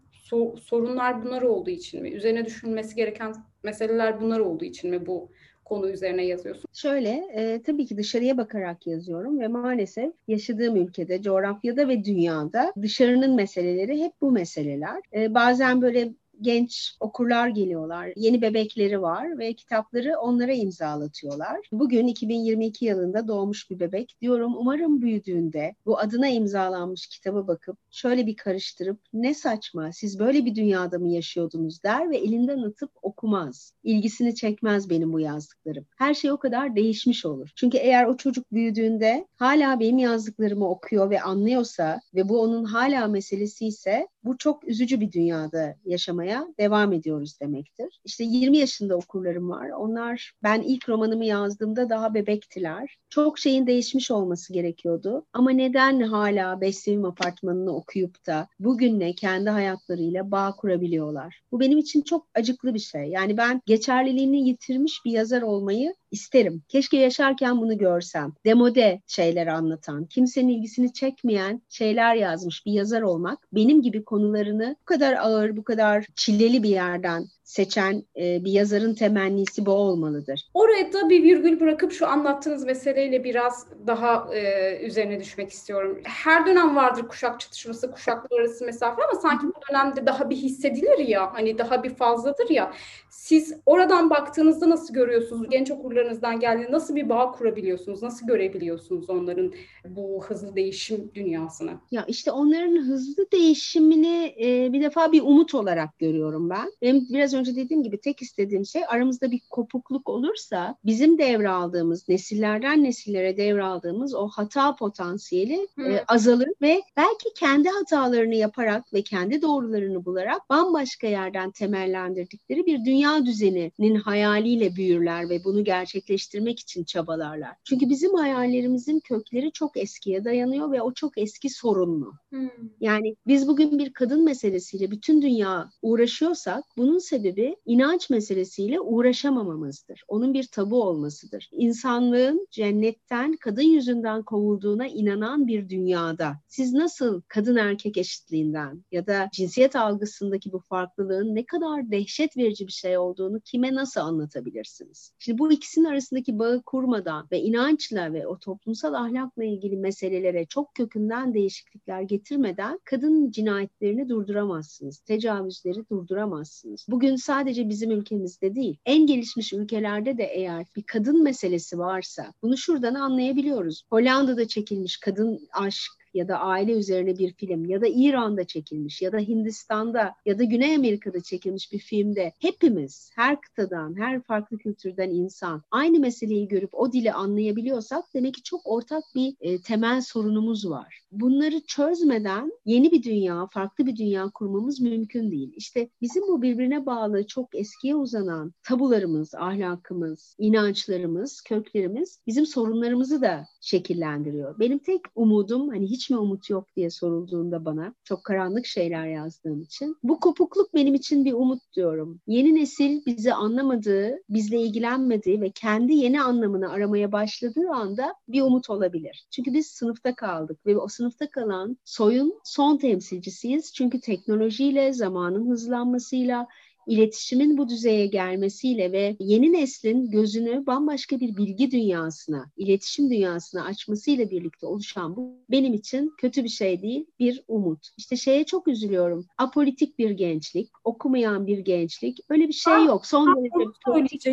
sorunlar 0.62 1.26
bunlar 1.26 1.42
olduğu 1.42 1.70
için 1.70 2.02
mi? 2.02 2.10
Üzerine 2.10 2.46
düşünülmesi 2.46 2.96
gereken 2.96 3.36
meseleler 3.64 4.22
bunlar 4.22 4.40
olduğu 4.40 4.66
için 4.66 4.90
mi 4.90 5.06
bu 5.06 5.32
konu 5.66 5.90
üzerine 5.90 6.26
yazıyorsun? 6.26 6.66
Şöyle, 6.74 7.10
e, 7.10 7.62
tabii 7.62 7.86
ki 7.86 7.98
dışarıya 7.98 8.38
bakarak 8.38 8.88
yazıyorum 8.88 9.40
ve 9.40 9.48
maalesef 9.48 10.14
yaşadığım 10.28 10.76
ülkede, 10.76 11.22
coğrafyada 11.22 11.88
ve 11.88 12.06
dünyada 12.06 12.74
dışarının 12.82 13.36
meseleleri 13.36 14.04
hep 14.04 14.12
bu 14.22 14.32
meseleler. 14.32 15.02
E, 15.14 15.34
bazen 15.34 15.82
böyle 15.82 16.14
genç 16.42 16.96
okurlar 17.00 17.48
geliyorlar. 17.48 18.14
Yeni 18.16 18.42
bebekleri 18.42 19.02
var 19.02 19.38
ve 19.40 19.54
kitapları 19.54 20.20
onlara 20.20 20.54
imzalatıyorlar. 20.54 21.60
Bugün 21.72 22.08
2022 22.08 22.86
yılında 22.86 23.28
doğmuş 23.28 23.70
bir 23.70 23.80
bebek. 23.80 24.16
Diyorum 24.22 24.58
umarım 24.58 25.02
büyüdüğünde 25.02 25.76
bu 25.86 26.00
adına 26.00 26.28
imzalanmış 26.28 27.08
kitaba 27.08 27.48
bakıp 27.48 27.78
şöyle 27.92 28.28
bir 28.28 28.36
karıştırıp 28.36 29.00
ne 29.14 29.34
saçma 29.34 29.92
siz 29.92 30.20
böyle 30.20 30.46
bir 30.46 30.56
dünyada 30.56 31.00
mı 31.00 31.08
yaşıyordunuz 31.08 31.84
der 31.84 32.10
ve 32.10 32.18
elinden 32.18 32.62
atıp 32.62 32.92
okumaz. 33.02 33.74
İlgisini 33.84 34.36
çekmez 34.36 34.90
benim 34.90 35.14
bu 35.14 35.20
yazdıklarım. 35.20 35.86
Her 35.98 36.14
şey 36.14 36.32
o 36.32 36.38
kadar 36.38 36.76
değişmiş 36.76 37.26
olur. 37.26 37.52
Çünkü 37.56 37.78
eğer 37.78 38.06
o 38.06 38.18
çocuk 38.18 38.52
büyüdüğünde 38.52 39.28
hala 39.36 39.80
benim 39.80 39.98
yazdıklarımı 39.98 40.70
okuyor 40.70 41.10
ve 41.10 41.22
anlıyorsa 41.22 42.02
ve 42.16 42.30
bu 42.30 42.42
onun 42.42 42.64
hala 42.64 43.08
meselesi 43.08 43.68
ise 43.68 44.08
bu 44.30 44.38
çok 44.38 44.68
üzücü 44.68 45.00
bir 45.00 45.12
dünyada 45.12 45.76
yaşamaya 45.86 46.48
devam 46.60 46.94
ediyoruz 46.94 47.40
demektir. 47.42 48.00
İşte 48.06 48.24
20 48.24 48.58
yaşında 48.58 48.96
okurlarım 48.96 49.50
var. 49.50 49.70
Onlar 49.70 50.32
ben 50.44 50.62
ilk 50.62 50.90
romanımı 50.90 51.26
yazdığımda 51.26 51.90
daha 51.90 52.14
bebektiler. 52.14 52.98
Çok 53.10 53.40
şeyin 53.40 53.68
değişmiş 53.68 54.12
olması 54.12 54.54
gerekiyordu. 54.54 55.26
Ama 55.34 55.52
neden 55.52 56.02
hala 56.02 56.62
Beş 56.62 56.88
Apartmanı'nı 56.88 57.76
okuyup 57.76 58.28
da 58.28 58.48
bugünle 58.60 59.14
kendi 59.14 59.50
hayatlarıyla 59.50 60.32
bağ 60.32 60.56
kurabiliyorlar? 60.56 61.42
Bu 61.52 61.60
benim 61.60 61.78
için 61.78 62.02
çok 62.02 62.28
acıklı 62.36 62.74
bir 62.74 62.80
şey. 62.80 63.04
Yani 63.04 63.38
ben 63.38 63.62
geçerliliğini 63.66 64.48
yitirmiş 64.48 65.02
bir 65.06 65.12
yazar 65.12 65.42
olmayı 65.42 65.96
isterim. 66.12 66.64
Keşke 66.68 66.98
yaşarken 66.98 67.62
bunu 67.62 67.78
görsem. 67.78 68.34
Demode 68.46 69.02
şeyler 69.08 69.48
anlatan, 69.48 70.06
kimsenin 70.06 70.50
ilgisini 70.50 70.94
çekmeyen 70.94 71.62
şeyler 71.70 72.16
yazmış 72.16 72.66
bir 72.66 72.72
yazar 72.72 73.02
olmak 73.02 73.48
benim 73.54 73.82
gibi 73.82 74.04
konularını 74.04 74.76
bu 74.82 74.86
kadar 74.86 75.14
ağır, 75.14 75.58
bu 75.58 75.64
kadar 75.64 76.06
çileli 76.16 76.64
bir 76.64 76.70
yerden 76.70 77.26
seçen 77.50 78.04
e, 78.18 78.46
bir 78.46 78.52
yazarın 78.52 78.94
temennisi 78.94 79.66
bu 79.66 79.72
olmalıdır. 79.72 80.48
Oraya 80.54 80.94
da 80.94 81.10
bir 81.10 81.24
virgül 81.24 81.60
bırakıp 81.60 81.92
şu 81.92 82.08
anlattığınız 82.08 82.66
meseleyle 82.66 83.24
biraz 83.24 83.68
daha 83.88 84.36
e, 84.36 84.78
üzerine 84.86 85.20
düşmek 85.20 85.50
istiyorum. 85.50 86.02
Her 86.04 86.46
dönem 86.46 86.76
vardır 86.76 87.08
kuşak 87.08 87.40
çatışması, 87.40 87.92
kuşaklar 87.92 88.40
arası 88.40 88.66
mesafe 88.66 89.02
ama 89.04 89.22
sanki 89.22 89.48
bu 89.48 89.54
dönemde 89.70 90.06
daha 90.06 90.30
bir 90.30 90.36
hissedilir 90.36 90.98
ya, 90.98 91.34
hani 91.34 91.58
daha 91.58 91.84
bir 91.84 91.90
fazladır 91.90 92.50
ya. 92.50 92.74
Siz 93.10 93.54
oradan 93.66 94.10
baktığınızda 94.10 94.70
nasıl 94.70 94.94
görüyorsunuz? 94.94 95.50
Genç 95.50 95.72
okurlarınızdan 95.72 96.40
geldiğinde 96.40 96.72
nasıl 96.72 96.96
bir 96.96 97.10
bağ 97.10 97.32
kurabiliyorsunuz? 97.32 98.04
Nasıl 98.04 98.28
görebiliyorsunuz 98.28 99.10
onların 99.10 99.54
bu 99.86 100.24
hızlı 100.24 100.56
değişim 100.56 101.12
dünyasını? 101.16 101.72
Ya 101.92 102.06
işte 102.08 102.32
onların 102.32 102.76
hızlı 102.76 103.32
değişimini 103.32 104.36
e, 104.42 104.74
bir 104.74 104.82
defa 104.82 105.12
bir 105.12 105.22
umut 105.22 105.56
olarak 105.56 106.00
görüyorum 106.00 106.50
ben. 106.50 106.72
Benim 106.82 107.08
biraz 107.10 107.39
önce 107.40 107.56
dediğim 107.56 107.84
gibi 107.84 108.00
tek 108.02 108.22
istediğim 108.22 108.66
şey 108.66 108.82
aramızda 108.88 109.32
bir 109.32 109.42
kopukluk 109.50 110.10
olursa 110.10 110.76
bizim 110.86 111.18
devraldığımız 111.18 112.10
nesillerden 112.10 112.84
nesillere 112.84 113.38
devraldığımız 113.38 114.16
o 114.16 114.28
hata 114.28 114.76
potansiyeli 114.76 115.68
e, 115.78 116.04
azalır 116.08 116.50
ve 116.62 116.82
belki 116.98 117.34
kendi 117.36 117.70
hatalarını 117.70 118.36
yaparak 118.36 118.94
ve 118.94 119.02
kendi 119.02 119.42
doğrularını 119.42 120.06
bularak 120.06 120.50
bambaşka 120.50 121.08
yerden 121.08 121.52
temellendirdikleri 121.52 122.66
bir 122.66 122.86
dünya 122.86 123.26
düzeninin 123.26 123.96
hayaliyle 123.96 124.76
büyürler 124.76 125.30
ve 125.30 125.44
bunu 125.44 125.64
gerçekleştirmek 125.64 126.60
için 126.60 126.84
çabalarlar. 126.84 127.56
Çünkü 127.64 127.90
bizim 127.90 128.14
hayallerimizin 128.14 129.00
kökleri 129.00 129.52
çok 129.52 129.78
eskiye 129.78 130.24
dayanıyor 130.24 130.72
ve 130.72 130.82
o 130.82 130.94
çok 130.94 131.18
eski 131.18 131.50
sorunlu. 131.50 132.14
Hmm. 132.30 132.50
Yani 132.80 133.16
biz 133.28 133.48
bugün 133.48 133.80
bir 133.80 133.94
kadın 133.94 134.24
meselesiyle 134.24 134.92
bütün 134.92 135.22
dünya 135.22 135.70
uğraşıyorsak 135.82 136.64
bunun 136.78 136.98
sebebi 136.98 137.29
sebebi 137.30 137.56
inanç 137.66 138.10
meselesiyle 138.10 138.80
uğraşamamamızdır. 138.80 140.04
Onun 140.08 140.34
bir 140.34 140.48
tabu 140.48 140.84
olmasıdır. 140.84 141.50
İnsanlığın 141.52 142.48
cennetten 142.52 143.36
kadın 143.42 143.62
yüzünden 143.62 144.24
kovulduğuna 144.24 144.88
inanan 144.88 145.48
bir 145.48 145.70
dünyada 145.70 146.34
siz 146.48 146.74
nasıl 146.74 147.22
kadın 147.28 147.56
erkek 147.56 147.98
eşitliğinden 147.98 148.84
ya 148.92 149.08
da 149.08 149.30
cinsiyet 149.34 149.76
algısındaki 149.76 150.52
bu 150.52 150.60
farklılığın 150.60 151.36
ne 151.36 151.46
kadar 151.46 151.92
dehşet 151.92 152.38
verici 152.38 152.68
bir 152.68 152.72
şey 152.72 152.98
olduğunu 152.98 153.40
kime 153.40 153.74
nasıl 153.74 154.02
anlatabilirsiniz? 154.02 155.14
Şimdi 155.20 155.38
bu 155.38 155.52
ikisinin 155.52 155.86
arasındaki 155.86 156.40
bağı 156.40 156.62
kurmadan 156.66 157.28
ve 157.32 157.42
inançla 157.42 158.14
ve 158.14 158.28
o 158.28 158.40
toplumsal 158.40 158.94
ahlakla 158.94 159.44
ilgili 159.44 159.78
meselelere 159.78 160.46
çok 160.46 160.76
kökünden 160.76 161.34
değişiklikler 161.34 162.02
getirmeden 162.02 162.80
kadın 162.86 163.32
cinayetlerini 163.32 164.10
durduramazsınız. 164.10 165.00
Tecavüzleri 165.00 165.90
durduramazsınız. 165.90 166.86
Bugün 166.90 167.16
sadece 167.20 167.70
bizim 167.70 167.92
ülkemizde 167.92 168.56
değil, 168.56 168.78
en 168.86 169.06
gelişmiş 169.08 169.54
ülkelerde 169.54 170.18
de 170.18 170.24
eğer 170.24 170.66
bir 170.76 170.84
kadın 170.84 171.24
meselesi 171.24 171.78
varsa 171.78 172.34
bunu 172.42 172.58
şuradan 172.58 172.94
anlayabiliyoruz. 172.94 173.84
Hollanda'da 173.90 174.48
çekilmiş 174.48 174.98
kadın 174.98 175.48
aşk 175.54 175.99
ya 176.14 176.28
da 176.28 176.40
aile 176.40 176.72
üzerine 176.72 177.18
bir 177.18 177.34
film 177.34 177.66
ya 177.66 177.82
da 177.82 177.88
İran'da 177.88 178.44
çekilmiş 178.44 179.02
ya 179.02 179.12
da 179.12 179.18
Hindistan'da 179.18 180.16
ya 180.26 180.40
da 180.40 180.44
Güney 180.44 180.76
Amerika'da 180.76 181.22
çekilmiş 181.22 181.72
bir 181.72 181.80
filmde 181.80 182.34
hepimiz 182.40 183.12
her 183.16 183.42
kıtadan, 183.42 184.00
her 184.00 184.22
farklı 184.22 184.58
kültürden 184.58 185.10
insan 185.10 185.64
aynı 185.72 186.00
meseleyi 186.00 186.48
görüp 186.48 186.70
o 186.74 186.92
dili 186.92 187.14
anlayabiliyorsak 187.14 188.04
demek 188.14 188.34
ki 188.34 188.44
çok 188.44 188.62
ortak 188.64 189.04
bir 189.16 189.36
e, 189.42 189.62
temel 189.62 190.02
sorunumuz 190.02 190.70
var. 190.70 191.00
Bunları 191.12 191.62
çözmeden 191.68 192.52
yeni 192.66 192.92
bir 192.92 193.04
dünya, 193.04 193.48
farklı 193.52 193.86
bir 193.86 193.96
dünya 193.96 194.30
kurmamız 194.34 194.80
mümkün 194.82 195.32
değil. 195.32 195.54
İşte 195.56 195.90
bizim 196.02 196.28
bu 196.28 196.42
birbirine 196.42 196.86
bağlı 196.86 197.28
çok 197.28 197.56
eskiye 197.56 197.96
uzanan 197.96 198.54
tabularımız, 198.64 199.36
ahlakımız, 199.36 200.36
inançlarımız, 200.40 201.42
köklerimiz 201.42 202.20
bizim 202.28 202.46
sorunlarımızı 202.46 203.22
da 203.22 203.46
şekillendiriyor. 203.62 204.60
Benim 204.60 204.80
tek 204.80 205.02
umudum 205.16 205.70
hani 205.70 205.90
hiç 205.90 205.99
hiç 206.00 206.10
mi 206.10 206.18
umut 206.18 206.50
yok 206.50 206.68
diye 206.76 206.90
sorulduğunda 206.90 207.66
bana 207.66 207.94
çok 208.04 208.24
karanlık 208.24 208.66
şeyler 208.66 209.08
yazdığım 209.08 209.62
için 209.62 209.96
bu 210.04 210.20
kopukluk 210.20 210.74
benim 210.74 210.94
için 210.94 211.26
bir 211.26 211.34
umut 211.34 211.74
diyorum. 211.76 212.22
Yeni 212.28 212.56
nesil 212.56 213.06
bizi 213.06 213.34
anlamadığı, 213.34 214.16
bizle 214.30 214.62
ilgilenmediği 214.62 215.42
ve 215.42 215.52
kendi 215.52 215.94
yeni 215.94 216.22
anlamını 216.22 216.72
aramaya 216.72 217.12
başladığı 217.12 217.70
anda 217.74 218.14
bir 218.28 218.42
umut 218.42 218.70
olabilir. 218.70 219.28
Çünkü 219.32 219.54
biz 219.54 219.68
sınıfta 219.68 220.16
kaldık 220.16 220.66
ve 220.66 220.78
o 220.78 220.88
sınıfta 220.88 221.30
kalan 221.30 221.78
soyun 221.86 222.34
son 222.44 222.78
temsilcisiyiz. 222.78 223.74
Çünkü 223.74 224.00
teknolojiyle, 224.00 224.94
zamanın 224.94 225.50
hızlanmasıyla, 225.50 226.48
iletişimin 226.88 227.58
bu 227.58 227.70
düzeye 227.70 228.08
gelmesiyle 228.08 228.92
ve 228.92 229.16
yeni 229.20 229.54
neslin 229.54 230.12
gözünü 230.12 230.66
bambaşka 230.66 231.20
bir 231.20 231.38
bilgi 231.38 231.72
dünyasına, 231.72 232.52
iletişim 232.58 233.10
dünyasına 233.10 233.66
açmasıyla 233.66 234.30
birlikte 234.30 234.66
oluşan 234.66 235.16
bu 235.16 235.34
benim 235.52 235.74
için 235.74 236.14
kötü 236.18 236.44
bir 236.44 236.50
şey 236.50 236.82
değil, 236.82 237.06
bir 237.20 237.44
umut. 237.48 237.90
İşte 237.98 238.16
şeye 238.16 238.44
çok 238.44 238.68
üzülüyorum. 238.68 239.26
Apolitik 239.38 240.00
bir 240.00 240.12
gençlik, 240.12 240.70
okumayan 240.84 241.48
bir 241.48 241.58
gençlik. 241.58 242.20
Öyle 242.30 242.48
bir 242.48 242.54
şey 242.54 242.86
yok. 242.86 243.06
Son 243.06 243.36
derece 243.36 243.72
politik 243.86 244.24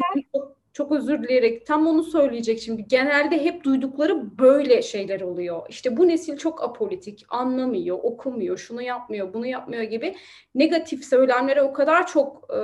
çok 0.77 0.93
özür 0.93 1.23
dileyerek 1.23 1.67
tam 1.67 1.87
onu 1.87 2.03
söyleyecek 2.03 2.61
şimdi. 2.61 2.89
Genelde 2.89 3.45
hep 3.45 3.65
duydukları 3.65 4.39
böyle 4.39 4.83
şeyler 4.83 5.21
oluyor. 5.21 5.67
İşte 5.69 5.97
bu 5.97 6.09
nesil 6.09 6.37
çok 6.37 6.63
apolitik, 6.63 7.25
anlamıyor, 7.29 7.99
okumuyor, 8.03 8.59
şunu 8.59 8.83
yapmıyor, 8.83 9.35
bunu 9.35 9.47
yapmıyor 9.47 9.83
gibi 9.83 10.15
negatif 10.55 11.05
söylemlere 11.05 11.63
o 11.63 11.73
kadar 11.73 12.07
çok 12.07 12.51
e, 12.55 12.59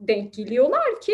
denk 0.00 0.32
geliyorlar 0.32 1.00
ki 1.00 1.12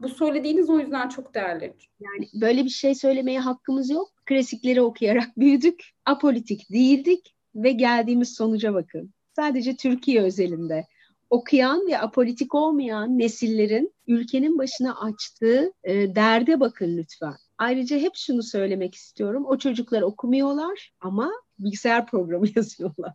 bu 0.00 0.08
söylediğiniz 0.08 0.70
o 0.70 0.80
yüzden 0.80 1.08
çok 1.08 1.34
değerli. 1.34 1.74
Yani 2.00 2.28
böyle 2.40 2.64
bir 2.64 2.70
şey 2.70 2.94
söylemeye 2.94 3.40
hakkımız 3.40 3.90
yok. 3.90 4.08
Klasikleri 4.24 4.82
okuyarak 4.82 5.28
büyüdük, 5.36 5.84
apolitik 6.04 6.72
değildik 6.72 7.34
ve 7.54 7.70
geldiğimiz 7.70 8.34
sonuca 8.34 8.74
bakın. 8.74 9.12
Sadece 9.36 9.76
Türkiye 9.76 10.22
özelinde 10.22 10.86
okuyan 11.30 11.86
ve 11.86 11.98
apolitik 11.98 12.54
olmayan 12.54 13.18
nesillerin 13.18 13.94
ülkenin 14.06 14.58
başına 14.58 15.00
açtığı 15.00 15.72
e, 15.84 16.14
derde 16.14 16.60
bakın 16.60 16.96
lütfen. 16.96 17.34
Ayrıca 17.58 17.98
hep 17.98 18.12
şunu 18.16 18.42
söylemek 18.42 18.94
istiyorum. 18.94 19.44
O 19.46 19.58
çocuklar 19.58 20.02
okumuyorlar 20.02 20.92
ama 21.00 21.32
bilgisayar 21.58 22.06
programı 22.06 22.46
yazıyorlar. 22.56 23.14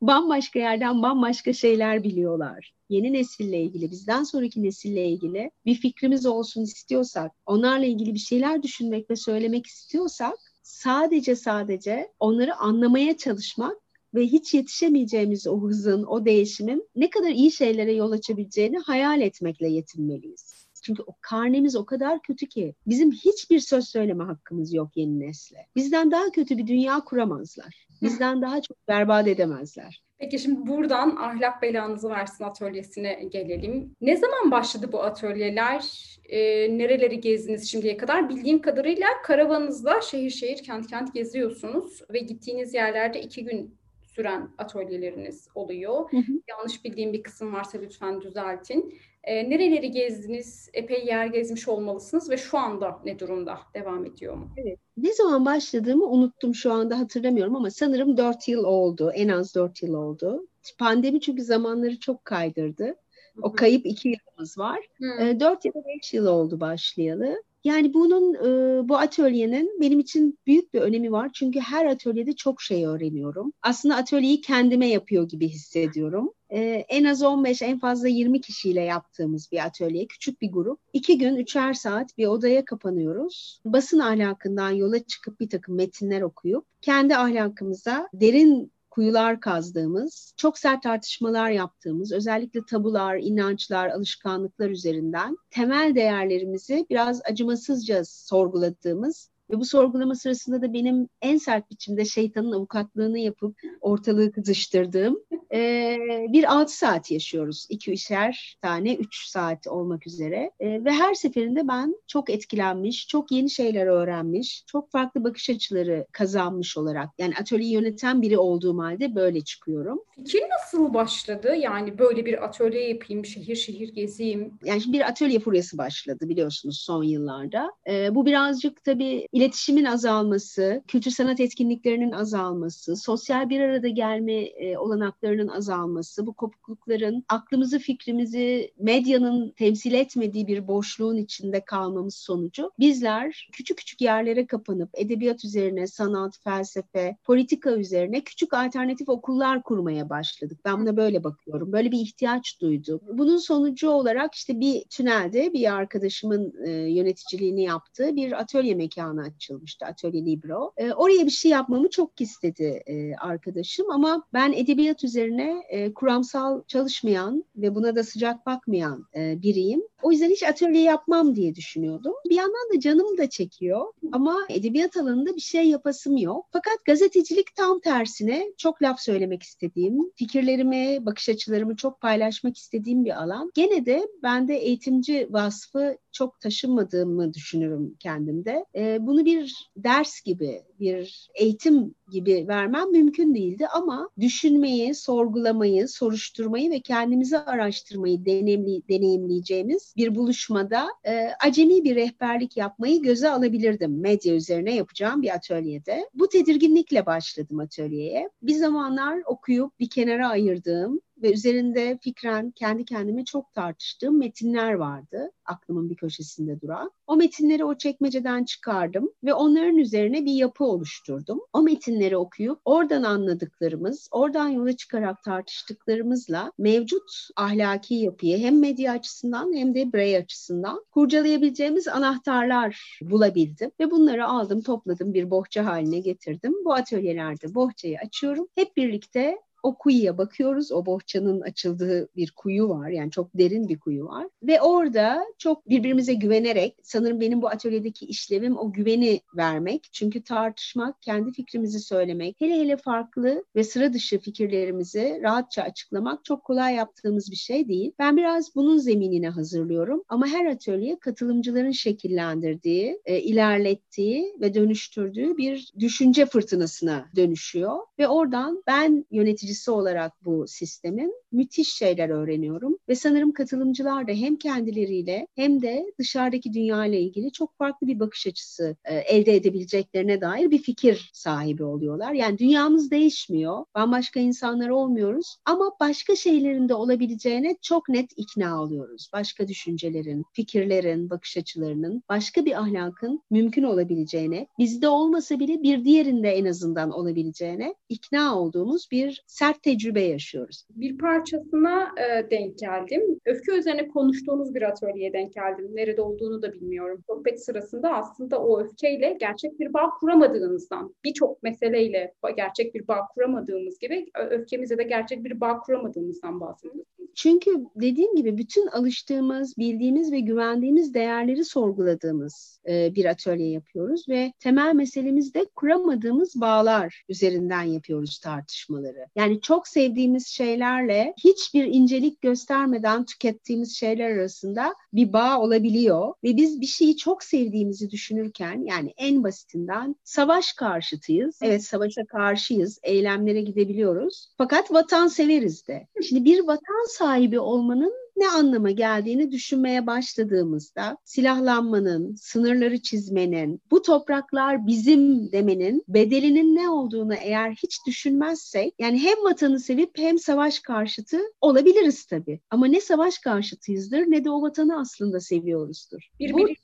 Bambaşka 0.00 0.58
yerden 0.58 1.02
bambaşka 1.02 1.52
şeyler 1.52 2.04
biliyorlar. 2.04 2.72
Yeni 2.88 3.12
nesille 3.12 3.62
ilgili, 3.62 3.90
bizden 3.90 4.22
sonraki 4.22 4.62
nesille 4.62 5.08
ilgili 5.08 5.50
bir 5.66 5.74
fikrimiz 5.74 6.26
olsun 6.26 6.62
istiyorsak, 6.62 7.32
onlarla 7.46 7.86
ilgili 7.86 8.14
bir 8.14 8.18
şeyler 8.18 8.62
düşünmek 8.62 9.10
ve 9.10 9.16
söylemek 9.16 9.66
istiyorsak 9.66 10.38
sadece 10.62 11.36
sadece 11.36 12.12
onları 12.18 12.56
anlamaya 12.56 13.16
çalışmak 13.16 13.76
ve 14.14 14.22
hiç 14.22 14.54
yetişemeyeceğimiz 14.54 15.46
o 15.46 15.60
hızın, 15.60 16.04
o 16.04 16.24
değişimin 16.24 16.88
ne 16.96 17.10
kadar 17.10 17.30
iyi 17.30 17.52
şeylere 17.52 17.92
yol 17.94 18.12
açabileceğini 18.12 18.78
hayal 18.78 19.20
etmekle 19.20 19.68
yetinmeliyiz. 19.68 20.66
Çünkü 20.82 21.02
o 21.02 21.12
karnemiz 21.20 21.76
o 21.76 21.86
kadar 21.86 22.22
kötü 22.22 22.46
ki 22.46 22.74
bizim 22.86 23.12
hiçbir 23.12 23.60
söz 23.60 23.88
söyleme 23.88 24.24
hakkımız 24.24 24.74
yok 24.74 24.90
yeni 24.94 25.20
nesle. 25.20 25.66
Bizden 25.76 26.10
daha 26.10 26.30
kötü 26.30 26.58
bir 26.58 26.66
dünya 26.66 27.00
kuramazlar. 27.00 27.86
Bizden 28.02 28.42
daha 28.42 28.62
çok 28.62 28.88
berbat 28.88 29.28
edemezler. 29.28 30.02
Peki 30.18 30.38
şimdi 30.38 30.66
buradan 30.66 31.16
ahlak 31.16 31.62
belanızı 31.62 32.10
versin 32.10 32.44
atölyesine 32.44 33.24
gelelim. 33.32 33.94
Ne 34.00 34.16
zaman 34.16 34.50
başladı 34.50 34.92
bu 34.92 35.02
atölyeler? 35.02 35.84
E, 36.24 36.38
nereleri 36.78 37.20
gezdiniz 37.20 37.70
şimdiye 37.70 37.96
kadar? 37.96 38.28
Bildiğim 38.28 38.62
kadarıyla 38.62 39.06
karavanınızla 39.24 40.00
şehir 40.00 40.30
şehir 40.30 40.62
kent 40.62 40.86
kent 40.86 41.14
geziyorsunuz 41.14 42.02
ve 42.10 42.18
gittiğiniz 42.18 42.74
yerlerde 42.74 43.22
iki 43.22 43.44
gün 43.44 43.78
süren 44.16 44.48
atölyeleriniz 44.58 45.48
oluyor. 45.54 46.10
Hı 46.10 46.16
hı. 46.16 46.32
Yanlış 46.48 46.84
bildiğim 46.84 47.12
bir 47.12 47.22
kısım 47.22 47.54
varsa 47.54 47.78
lütfen 47.78 48.20
düzeltin. 48.20 48.98
E, 49.24 49.50
nereleri 49.50 49.90
gezdiniz? 49.90 50.70
Epey 50.74 51.06
yer 51.06 51.26
gezmiş 51.26 51.68
olmalısınız 51.68 52.30
ve 52.30 52.36
şu 52.36 52.58
anda 52.58 53.00
ne 53.04 53.18
durumda? 53.18 53.58
Devam 53.74 54.04
ediyor 54.04 54.34
mu? 54.34 54.50
Evet. 54.56 54.78
Ne 54.96 55.12
zaman 55.12 55.44
başladığımı 55.44 56.06
unuttum 56.06 56.54
şu 56.54 56.72
anda 56.72 56.98
hatırlamıyorum 56.98 57.56
ama 57.56 57.70
sanırım 57.70 58.16
4 58.16 58.48
yıl 58.48 58.64
oldu. 58.64 59.10
En 59.14 59.28
az 59.28 59.54
4 59.54 59.82
yıl 59.82 59.94
oldu. 59.94 60.46
Pandemi 60.78 61.20
çünkü 61.20 61.42
zamanları 61.42 62.00
çok 62.00 62.24
kaydırdı. 62.24 62.94
O 63.42 63.52
kayıp 63.52 63.86
iki 63.86 64.08
yılımız 64.08 64.58
var. 64.58 64.78
E, 65.20 65.40
4 65.40 65.64
ya 65.64 65.74
da 65.74 65.84
5 65.96 66.14
yıl 66.14 66.26
oldu 66.26 66.60
başlayalı. 66.60 67.42
Yani 67.66 67.94
bunun 67.94 68.34
e, 68.34 68.48
bu 68.88 68.96
atölyenin 68.96 69.80
benim 69.80 69.98
için 69.98 70.38
büyük 70.46 70.74
bir 70.74 70.80
önemi 70.80 71.12
var. 71.12 71.30
Çünkü 71.34 71.60
her 71.60 71.86
atölyede 71.86 72.32
çok 72.32 72.62
şey 72.62 72.86
öğreniyorum. 72.86 73.52
Aslında 73.62 73.96
atölyeyi 73.96 74.40
kendime 74.40 74.88
yapıyor 74.88 75.28
gibi 75.28 75.48
hissediyorum. 75.48 76.32
E, 76.50 76.60
en 76.88 77.04
az 77.04 77.22
15, 77.22 77.62
en 77.62 77.78
fazla 77.78 78.08
20 78.08 78.40
kişiyle 78.40 78.80
yaptığımız 78.80 79.48
bir 79.52 79.64
atölye, 79.64 80.06
küçük 80.06 80.40
bir 80.40 80.52
grup. 80.52 80.80
İki 80.92 81.18
gün, 81.18 81.36
üçer 81.36 81.72
saat 81.72 82.18
bir 82.18 82.26
odaya 82.26 82.64
kapanıyoruz. 82.64 83.60
Basın 83.64 83.98
ahlakından 83.98 84.70
yola 84.70 84.98
çıkıp 84.98 85.40
bir 85.40 85.48
takım 85.48 85.76
metinler 85.76 86.22
okuyup 86.22 86.64
kendi 86.80 87.16
ahlakımıza 87.16 88.08
derin 88.14 88.72
kuyular 88.96 89.40
kazdığımız, 89.40 90.34
çok 90.36 90.58
sert 90.58 90.82
tartışmalar 90.82 91.50
yaptığımız, 91.50 92.12
özellikle 92.12 92.60
tabular, 92.70 93.16
inançlar, 93.16 93.88
alışkanlıklar 93.88 94.70
üzerinden 94.70 95.36
temel 95.50 95.94
değerlerimizi 95.94 96.86
biraz 96.90 97.20
acımasızca 97.30 98.04
sorguladığımız 98.04 99.30
ve 99.50 99.60
bu 99.60 99.64
sorgulama 99.64 100.14
sırasında 100.14 100.62
da 100.62 100.72
benim 100.72 101.08
en 101.22 101.36
sert 101.36 101.70
biçimde 101.70 102.04
şeytanın 102.04 102.52
avukatlığını 102.52 103.18
yapıp 103.18 103.58
ortalığı 103.80 104.32
kızıştırdığım 104.32 105.18
e, 105.52 105.96
bir 106.28 106.52
altı 106.54 106.76
saat 106.76 107.10
yaşıyoruz. 107.10 107.66
İki 107.70 107.92
üçer 107.92 108.56
tane 108.62 108.94
üç 108.94 109.26
saat 109.26 109.66
olmak 109.66 110.06
üzere. 110.06 110.50
E, 110.60 110.84
ve 110.84 110.92
her 110.92 111.14
seferinde 111.14 111.68
ben 111.68 111.96
çok 112.06 112.30
etkilenmiş, 112.30 113.08
çok 113.08 113.32
yeni 113.32 113.50
şeyler 113.50 113.86
öğrenmiş, 113.86 114.64
çok 114.66 114.90
farklı 114.90 115.24
bakış 115.24 115.50
açıları 115.50 116.06
kazanmış 116.12 116.76
olarak. 116.76 117.08
Yani 117.18 117.34
atölyeyi 117.40 117.72
yöneten 117.72 118.22
biri 118.22 118.38
olduğum 118.38 118.78
halde 118.78 119.14
böyle 119.14 119.40
çıkıyorum. 119.40 120.00
Fikir 120.16 120.42
nasıl 120.50 120.94
başladı? 120.94 121.56
Yani 121.56 121.98
böyle 121.98 122.26
bir 122.26 122.44
atölye 122.44 122.88
yapayım, 122.88 123.24
şehir 123.24 123.56
şehir 123.56 123.94
gezeyim. 123.94 124.58
Yani 124.64 124.82
bir 124.86 125.08
atölye 125.08 125.38
furyası 125.38 125.78
başladı 125.78 126.28
biliyorsunuz 126.28 126.80
son 126.80 127.02
yıllarda. 127.02 127.72
E, 127.88 128.14
bu 128.14 128.26
birazcık 128.26 128.84
tabii 128.84 129.26
iletişimin 129.36 129.84
azalması, 129.84 130.82
kültür 130.88 131.10
sanat 131.10 131.40
etkinliklerinin 131.40 132.12
azalması, 132.12 132.96
sosyal 132.96 133.48
bir 133.48 133.60
arada 133.60 133.88
gelme 133.88 134.32
e, 134.32 134.78
olanaklarının 134.78 135.48
azalması, 135.48 136.26
bu 136.26 136.32
kopuklukların 136.32 137.24
aklımızı, 137.28 137.78
fikrimizi 137.78 138.72
medyanın 138.78 139.50
temsil 139.50 139.92
etmediği 139.92 140.46
bir 140.46 140.68
boşluğun 140.68 141.16
içinde 141.16 141.64
kalmamız 141.64 142.14
sonucu 142.14 142.70
bizler 142.78 143.48
küçük 143.52 143.78
küçük 143.78 144.00
yerlere 144.00 144.46
kapanıp 144.46 144.90
edebiyat 144.94 145.44
üzerine, 145.44 145.86
sanat, 145.86 146.38
felsefe, 146.44 147.16
politika 147.24 147.70
üzerine 147.70 148.20
küçük 148.20 148.54
alternatif 148.54 149.08
okullar 149.08 149.62
kurmaya 149.62 150.10
başladık. 150.10 150.58
Ben 150.64 150.80
buna 150.80 150.96
böyle 150.96 151.24
bakıyorum. 151.24 151.72
Böyle 151.72 151.92
bir 151.92 151.98
ihtiyaç 151.98 152.60
duydum. 152.60 153.00
Bunun 153.12 153.36
sonucu 153.36 153.90
olarak 153.90 154.34
işte 154.34 154.60
bir 154.60 154.84
tünelde 154.90 155.52
bir 155.52 155.74
arkadaşımın 155.74 156.54
e, 156.66 156.70
yöneticiliğini 156.70 157.62
yaptığı 157.62 158.16
bir 158.16 158.40
atölye 158.40 158.74
mekanı 158.74 159.25
açılmıştı 159.26 159.86
Atölye 159.86 160.26
Libro. 160.26 160.72
E, 160.76 160.92
oraya 160.92 161.26
bir 161.26 161.30
şey 161.30 161.50
yapmamı 161.50 161.90
çok 161.90 162.20
istedi 162.20 162.82
e, 162.86 163.14
arkadaşım 163.14 163.90
ama 163.90 164.24
ben 164.32 164.52
edebiyat 164.52 165.04
üzerine 165.04 165.62
e, 165.68 165.94
kuramsal 165.94 166.62
çalışmayan 166.66 167.44
ve 167.56 167.74
buna 167.74 167.96
da 167.96 168.04
sıcak 168.04 168.46
bakmayan 168.46 169.06
e, 169.16 169.42
biriyim. 169.42 169.82
O 170.02 170.12
yüzden 170.12 170.30
hiç 170.30 170.42
atölye 170.42 170.82
yapmam 170.82 171.36
diye 171.36 171.54
düşünüyordum. 171.54 172.14
Bir 172.30 172.34
yandan 172.34 172.74
da 172.74 172.80
canım 172.80 173.18
da 173.18 173.30
çekiyor 173.30 173.92
ama 174.12 174.36
edebiyat 174.48 174.96
alanında 174.96 175.36
bir 175.36 175.40
şey 175.40 175.68
yapasım 175.68 176.16
yok. 176.16 176.46
Fakat 176.52 176.84
gazetecilik 176.84 177.54
tam 177.54 177.80
tersine 177.80 178.52
çok 178.58 178.82
laf 178.82 179.00
söylemek 179.00 179.42
istediğim, 179.42 180.10
fikirlerimi, 180.14 181.06
bakış 181.06 181.28
açılarımı 181.28 181.76
çok 181.76 182.00
paylaşmak 182.00 182.56
istediğim 182.56 183.04
bir 183.04 183.22
alan. 183.22 183.50
Gene 183.54 183.86
de 183.86 184.08
bende 184.22 184.56
eğitimci 184.56 185.28
vasfı 185.30 185.98
çok 186.16 186.40
taşınmadığımı 186.40 187.34
düşünürüm 187.34 187.94
kendimde. 188.00 188.64
E, 188.74 189.06
bunu 189.06 189.24
bir 189.24 189.70
ders 189.76 190.20
gibi, 190.20 190.62
bir 190.80 191.28
eğitim 191.34 191.94
gibi 192.10 192.44
vermem 192.48 192.90
mümkün 192.92 193.34
değildi 193.34 193.66
ama 193.66 194.10
düşünmeyi, 194.20 194.94
sorgulamayı, 194.94 195.88
soruşturmayı 195.88 196.70
ve 196.70 196.80
kendimizi 196.80 197.38
araştırmayı 197.38 198.26
deneyimli, 198.26 198.88
deneyimleyeceğimiz 198.88 199.94
bir 199.96 200.14
buluşmada 200.14 200.88
e, 201.06 201.28
acemi 201.44 201.84
bir 201.84 201.96
rehberlik 201.96 202.56
yapmayı 202.56 203.02
göze 203.02 203.30
alabilirdim 203.30 204.00
medya 204.00 204.34
üzerine 204.34 204.74
yapacağım 204.74 205.22
bir 205.22 205.34
atölyede. 205.34 206.10
Bu 206.14 206.28
tedirginlikle 206.28 207.06
başladım 207.06 207.60
atölyeye. 207.60 208.30
Bir 208.42 208.54
zamanlar 208.54 209.22
okuyup 209.26 209.80
bir 209.80 209.90
kenara 209.90 210.28
ayırdığım 210.28 211.00
ve 211.22 211.32
üzerinde 211.32 211.98
fikren 212.02 212.50
kendi 212.50 212.84
kendime 212.84 213.24
çok 213.24 213.54
tartıştığım 213.54 214.18
metinler 214.18 214.72
vardı 214.72 215.30
aklımın 215.46 215.90
bir 215.90 215.96
köşesinde 215.96 216.60
duran. 216.60 216.90
O 217.06 217.16
metinleri 217.16 217.64
o 217.64 217.78
çekmeceden 217.78 218.44
çıkardım 218.44 219.10
ve 219.24 219.34
onların 219.34 219.76
üzerine 219.76 220.24
bir 220.24 220.32
yapı 220.32 220.64
oluşturdum. 220.64 221.40
O 221.52 221.62
metinleri 221.62 222.16
okuyup 222.16 222.60
oradan 222.64 223.02
anladıklarımız, 223.02 224.08
oradan 224.10 224.48
yola 224.48 224.76
çıkarak 224.76 225.22
tartıştıklarımızla 225.22 226.52
mevcut 226.58 227.28
ahlaki 227.36 227.94
yapıyı 227.94 228.38
hem 228.38 228.60
medya 228.60 228.92
açısından 228.92 229.52
hem 229.54 229.74
de 229.74 229.92
birey 229.92 230.16
açısından 230.16 230.84
kurcalayabileceğimiz 230.90 231.88
anahtarlar 231.88 233.00
bulabildim 233.02 233.70
ve 233.80 233.90
bunları 233.90 234.26
aldım, 234.26 234.62
topladım, 234.62 235.14
bir 235.14 235.30
bohça 235.30 235.66
haline 235.66 235.98
getirdim. 235.98 236.54
Bu 236.64 236.74
atölyelerde 236.74 237.54
bohçayı 237.54 237.98
açıyorum. 237.98 238.48
Hep 238.54 238.76
birlikte 238.76 239.38
O 239.66 239.78
kuyuya 239.78 240.18
bakıyoruz. 240.18 240.72
O 240.72 240.86
bohçanın 240.86 241.40
açıldığı 241.40 242.08
bir 242.16 242.30
kuyu 242.36 242.68
var. 242.68 242.88
Yani 242.88 243.10
çok 243.10 243.30
derin 243.34 243.68
bir 243.68 243.78
kuyu 243.78 244.04
var. 244.06 244.28
Ve 244.42 244.60
orada 244.60 245.24
çok 245.38 245.68
birbirimize 245.68 246.14
güvenerek 246.14 246.74
sanırım 246.82 247.20
benim 247.20 247.42
bu 247.42 247.48
atölyedeki 247.48 248.06
işlevim 248.06 248.58
o 248.58 248.72
güveni 248.72 249.20
vermek. 249.36 249.88
Çünkü 249.92 250.22
tartışmak, 250.22 251.02
kendi 251.02 251.32
fikrimizi 251.32 251.80
söylemek, 251.80 252.36
hele 252.38 252.54
hele 252.54 252.76
farklı 252.76 253.44
ve 253.56 253.64
sıra 253.64 253.92
dışı 253.92 254.18
fikirlerimizi 254.18 255.20
rahatça 255.22 255.62
açıklamak 255.62 256.24
çok 256.24 256.44
kolay 256.44 256.74
yaptığımız 256.74 257.30
bir 257.30 257.36
şey 257.36 257.68
değil. 257.68 257.92
Ben 257.98 258.16
biraz 258.16 258.54
bunun 258.54 258.78
zeminine 258.78 259.28
hazırlıyorum 259.28 260.02
ama 260.08 260.26
her 260.26 260.46
atölye 260.46 260.98
katılımcıların 260.98 261.70
şekillendirdiği, 261.70 263.00
e, 263.04 263.20
ilerlettiği 263.20 264.36
ve 264.40 264.54
dönüştürdüğü 264.54 265.36
bir 265.36 265.72
düşünce 265.78 266.26
fırtınasına 266.26 267.08
dönüşüyor 267.16 267.78
ve 267.98 268.08
oradan 268.08 268.62
ben 268.66 269.06
yöneticisi 269.10 269.55
olarak 269.72 270.12
bu 270.24 270.46
sistemin 270.48 271.12
müthiş 271.32 271.74
şeyler 271.74 272.08
öğreniyorum 272.08 272.78
ve 272.88 272.94
sanırım 272.94 273.32
katılımcılar 273.32 274.08
da 274.08 274.12
hem 274.12 274.36
kendileriyle 274.36 275.26
hem 275.36 275.62
de 275.62 275.92
dışarıdaki 275.98 276.52
dünya 276.52 276.86
ile 276.86 277.00
ilgili 277.00 277.32
çok 277.32 277.58
farklı 277.58 277.86
bir 277.86 278.00
bakış 278.00 278.26
açısı 278.26 278.76
e, 278.84 278.94
elde 278.94 279.36
edebileceklerine 279.36 280.20
dair 280.20 280.50
bir 280.50 280.58
fikir 280.58 281.10
sahibi 281.14 281.64
oluyorlar. 281.64 282.12
Yani 282.12 282.38
dünyamız 282.38 282.90
değişmiyor, 282.90 283.64
bambaşka 283.74 284.20
insanlar 284.20 284.68
olmuyoruz 284.68 285.36
ama 285.44 285.70
başka 285.80 286.16
şeylerin 286.16 286.68
de 286.68 286.74
olabileceğine 286.74 287.56
çok 287.62 287.88
net 287.88 288.10
ikna 288.16 288.62
oluyoruz. 288.62 289.10
Başka 289.12 289.48
düşüncelerin, 289.48 290.24
fikirlerin, 290.32 291.10
bakış 291.10 291.36
açılarının, 291.36 292.02
başka 292.08 292.44
bir 292.44 292.60
ahlakın 292.60 293.22
mümkün 293.30 293.62
olabileceğine, 293.62 294.46
bizde 294.58 294.88
olmasa 294.88 295.38
bile 295.38 295.62
bir 295.62 295.84
diğerinde 295.84 296.30
en 296.30 296.44
azından 296.44 296.90
olabileceğine 296.90 297.74
ikna 297.88 298.38
olduğumuz 298.38 298.88
bir 298.92 299.24
sert 299.38 299.62
tecrübe 299.62 300.00
yaşıyoruz. 300.00 300.66
Bir 300.70 300.98
parçasına 300.98 301.94
e, 301.96 302.30
denk 302.30 302.58
geldim. 302.58 303.02
Öfke 303.26 303.52
üzerine 303.52 303.88
konuştuğunuz 303.88 304.54
bir 304.54 304.62
atölyeye 304.62 305.12
denk 305.12 305.34
geldim. 305.34 305.68
Nerede 305.74 306.02
olduğunu 306.02 306.42
da 306.42 306.52
bilmiyorum. 306.52 307.04
Sohbet 307.06 307.44
sırasında 307.44 307.94
aslında 307.94 308.42
o 308.42 308.60
öfkeyle 308.60 309.16
gerçek 309.20 309.60
bir 309.60 309.72
bağ 309.72 309.90
kuramadığınızdan, 310.00 310.94
birçok 311.04 311.42
meseleyle 311.42 312.14
gerçek 312.36 312.74
bir 312.74 312.88
bağ 312.88 313.00
kuramadığımız 313.14 313.78
gibi 313.78 314.06
öfkemize 314.30 314.78
de 314.78 314.82
gerçek 314.82 315.24
bir 315.24 315.40
bağ 315.40 315.60
kuramadığımızdan 315.60 316.40
bahsediyorsunuz. 316.40 316.96
Çünkü 317.16 317.50
dediğim 317.76 318.16
gibi 318.16 318.38
bütün 318.38 318.66
alıştığımız, 318.66 319.58
bildiğimiz 319.58 320.12
ve 320.12 320.20
güvendiğimiz 320.20 320.94
değerleri 320.94 321.44
sorguladığımız 321.44 322.60
e, 322.68 322.94
bir 322.94 323.04
atölye 323.04 323.50
yapıyoruz 323.50 324.08
ve 324.08 324.32
temel 324.38 324.74
meselemiz 324.74 325.34
de 325.34 325.46
kuramadığımız 325.54 326.40
bağlar 326.40 327.04
üzerinden 327.08 327.62
yapıyoruz 327.62 328.18
tartışmaları. 328.18 329.06
Yani 329.16 329.25
çok 329.34 329.68
sevdiğimiz 329.68 330.26
şeylerle 330.26 331.14
hiçbir 331.24 331.64
incelik 331.64 332.20
göstermeden 332.20 333.04
tükettiğimiz 333.04 333.76
şeyler 333.76 334.10
arasında 334.10 334.74
bir 334.92 335.12
bağ 335.12 335.40
olabiliyor 335.40 336.14
ve 336.24 336.36
biz 336.36 336.60
bir 336.60 336.66
şeyi 336.66 336.96
çok 336.96 337.24
sevdiğimizi 337.24 337.90
düşünürken 337.90 338.64
yani 338.64 338.94
en 338.96 339.24
basitinden 339.24 339.96
savaş 340.04 340.52
karşıtıyız. 340.52 341.38
Evet 341.42 341.64
savaşa 341.64 342.04
karşıyız, 342.04 342.78
eylemlere 342.82 343.40
gidebiliyoruz. 343.40 344.28
Fakat 344.38 344.72
vatan 344.72 345.08
severiz 345.08 345.68
de. 345.68 345.86
Şimdi 346.08 346.24
bir 346.24 346.40
vatan 346.40 346.86
sahibi 346.88 347.40
olmanın 347.40 348.05
ne 348.16 348.28
anlama 348.28 348.70
geldiğini 348.70 349.30
düşünmeye 349.30 349.86
başladığımızda 349.86 350.96
silahlanmanın, 351.04 352.14
sınırları 352.14 352.82
çizmenin, 352.82 353.60
bu 353.70 353.82
topraklar 353.82 354.66
bizim 354.66 355.32
demenin 355.32 355.84
bedelinin 355.88 356.56
ne 356.56 356.68
olduğunu 356.68 357.14
eğer 357.14 357.50
hiç 357.50 357.86
düşünmezsek 357.86 358.74
yani 358.78 358.98
hem 358.98 359.24
vatanı 359.24 359.60
sevip 359.60 359.90
hem 359.98 360.18
savaş 360.18 360.60
karşıtı 360.60 361.20
olabiliriz 361.40 362.06
tabii. 362.06 362.40
Ama 362.50 362.66
ne 362.66 362.80
savaş 362.80 363.18
karşıtıyızdır 363.18 363.98
ne 363.98 364.24
de 364.24 364.30
o 364.30 364.42
vatanı 364.42 364.80
aslında 364.80 365.20
seviyoruzdur. 365.20 366.08
Birbiriyle 366.20 366.54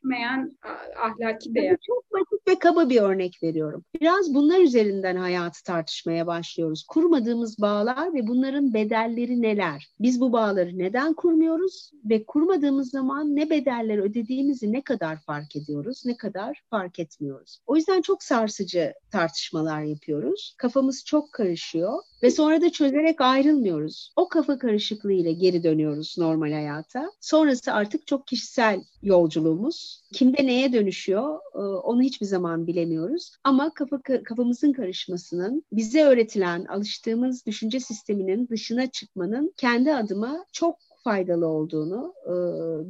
örtüşmeyen 0.00 0.58
ahlaki 1.02 1.54
değer. 1.54 1.76
Çok 1.86 2.12
basit 2.12 2.48
ve 2.48 2.58
kaba 2.58 2.88
bir 2.88 3.00
örnek 3.00 3.42
veriyorum. 3.42 3.84
Biraz 4.00 4.34
bunlar 4.34 4.60
üzerinden 4.60 5.16
hayatı 5.16 5.62
tartışmaya 5.64 6.26
başlıyoruz. 6.26 6.84
Kurmadığımız 6.88 7.60
bağlar 7.60 8.14
ve 8.14 8.26
bunların 8.26 8.74
bedelleri 8.74 9.42
neler? 9.42 9.88
Biz 10.00 10.20
bu 10.20 10.32
bağları 10.32 10.78
neden 10.78 11.14
kurmuyoruz 11.14 11.90
ve 12.04 12.24
kurmadığımız 12.24 12.90
zaman 12.90 13.36
ne 13.36 13.50
bedeller 13.50 13.98
ödediğimizi 13.98 14.72
ne 14.72 14.82
kadar 14.82 15.20
fark 15.20 15.56
ediyoruz, 15.56 16.02
ne 16.06 16.16
kadar 16.16 16.62
fark 16.70 16.98
etmiyoruz. 16.98 17.58
O 17.66 17.76
yüzden 17.76 18.02
çok 18.02 18.22
sarsıcı 18.22 18.94
tartışmalar 19.10 19.82
yapıyoruz. 19.82 20.54
Kafamız 20.58 21.04
çok 21.04 21.32
karışıyor 21.32 21.98
ve 22.22 22.30
sonra 22.30 22.60
da 22.60 22.72
çözerek 22.72 23.20
ayrılmıyoruz. 23.20 24.12
O 24.16 24.28
kafa 24.28 24.58
karışıklığı 24.58 25.12
ile 25.12 25.32
geri 25.32 25.62
dönüyoruz 25.62 26.14
normal 26.18 26.52
hayata. 26.52 27.10
Sonrası 27.20 27.72
artık 27.72 28.06
çok 28.06 28.26
kişisel 28.26 28.80
yolculuğumuz. 29.02 30.02
Kimde 30.12 30.46
neye 30.46 30.72
dönüşüyor 30.72 31.38
onu 31.82 32.02
hiçbir 32.02 32.26
zaman 32.26 32.66
bilemiyoruz. 32.66 33.30
Ama 33.44 33.74
kafa 33.74 34.00
kafamızın 34.24 34.72
karışmasının 34.72 35.62
bize 35.72 36.02
öğretilen, 36.02 36.64
alıştığımız 36.64 37.46
düşünce 37.46 37.80
sisteminin 37.80 38.48
dışına 38.48 38.86
çıkmanın 38.86 39.54
kendi 39.56 39.94
adıma 39.94 40.44
çok 40.52 40.89
faydalı 41.04 41.46
olduğunu 41.46 42.14
e, 42.26 42.34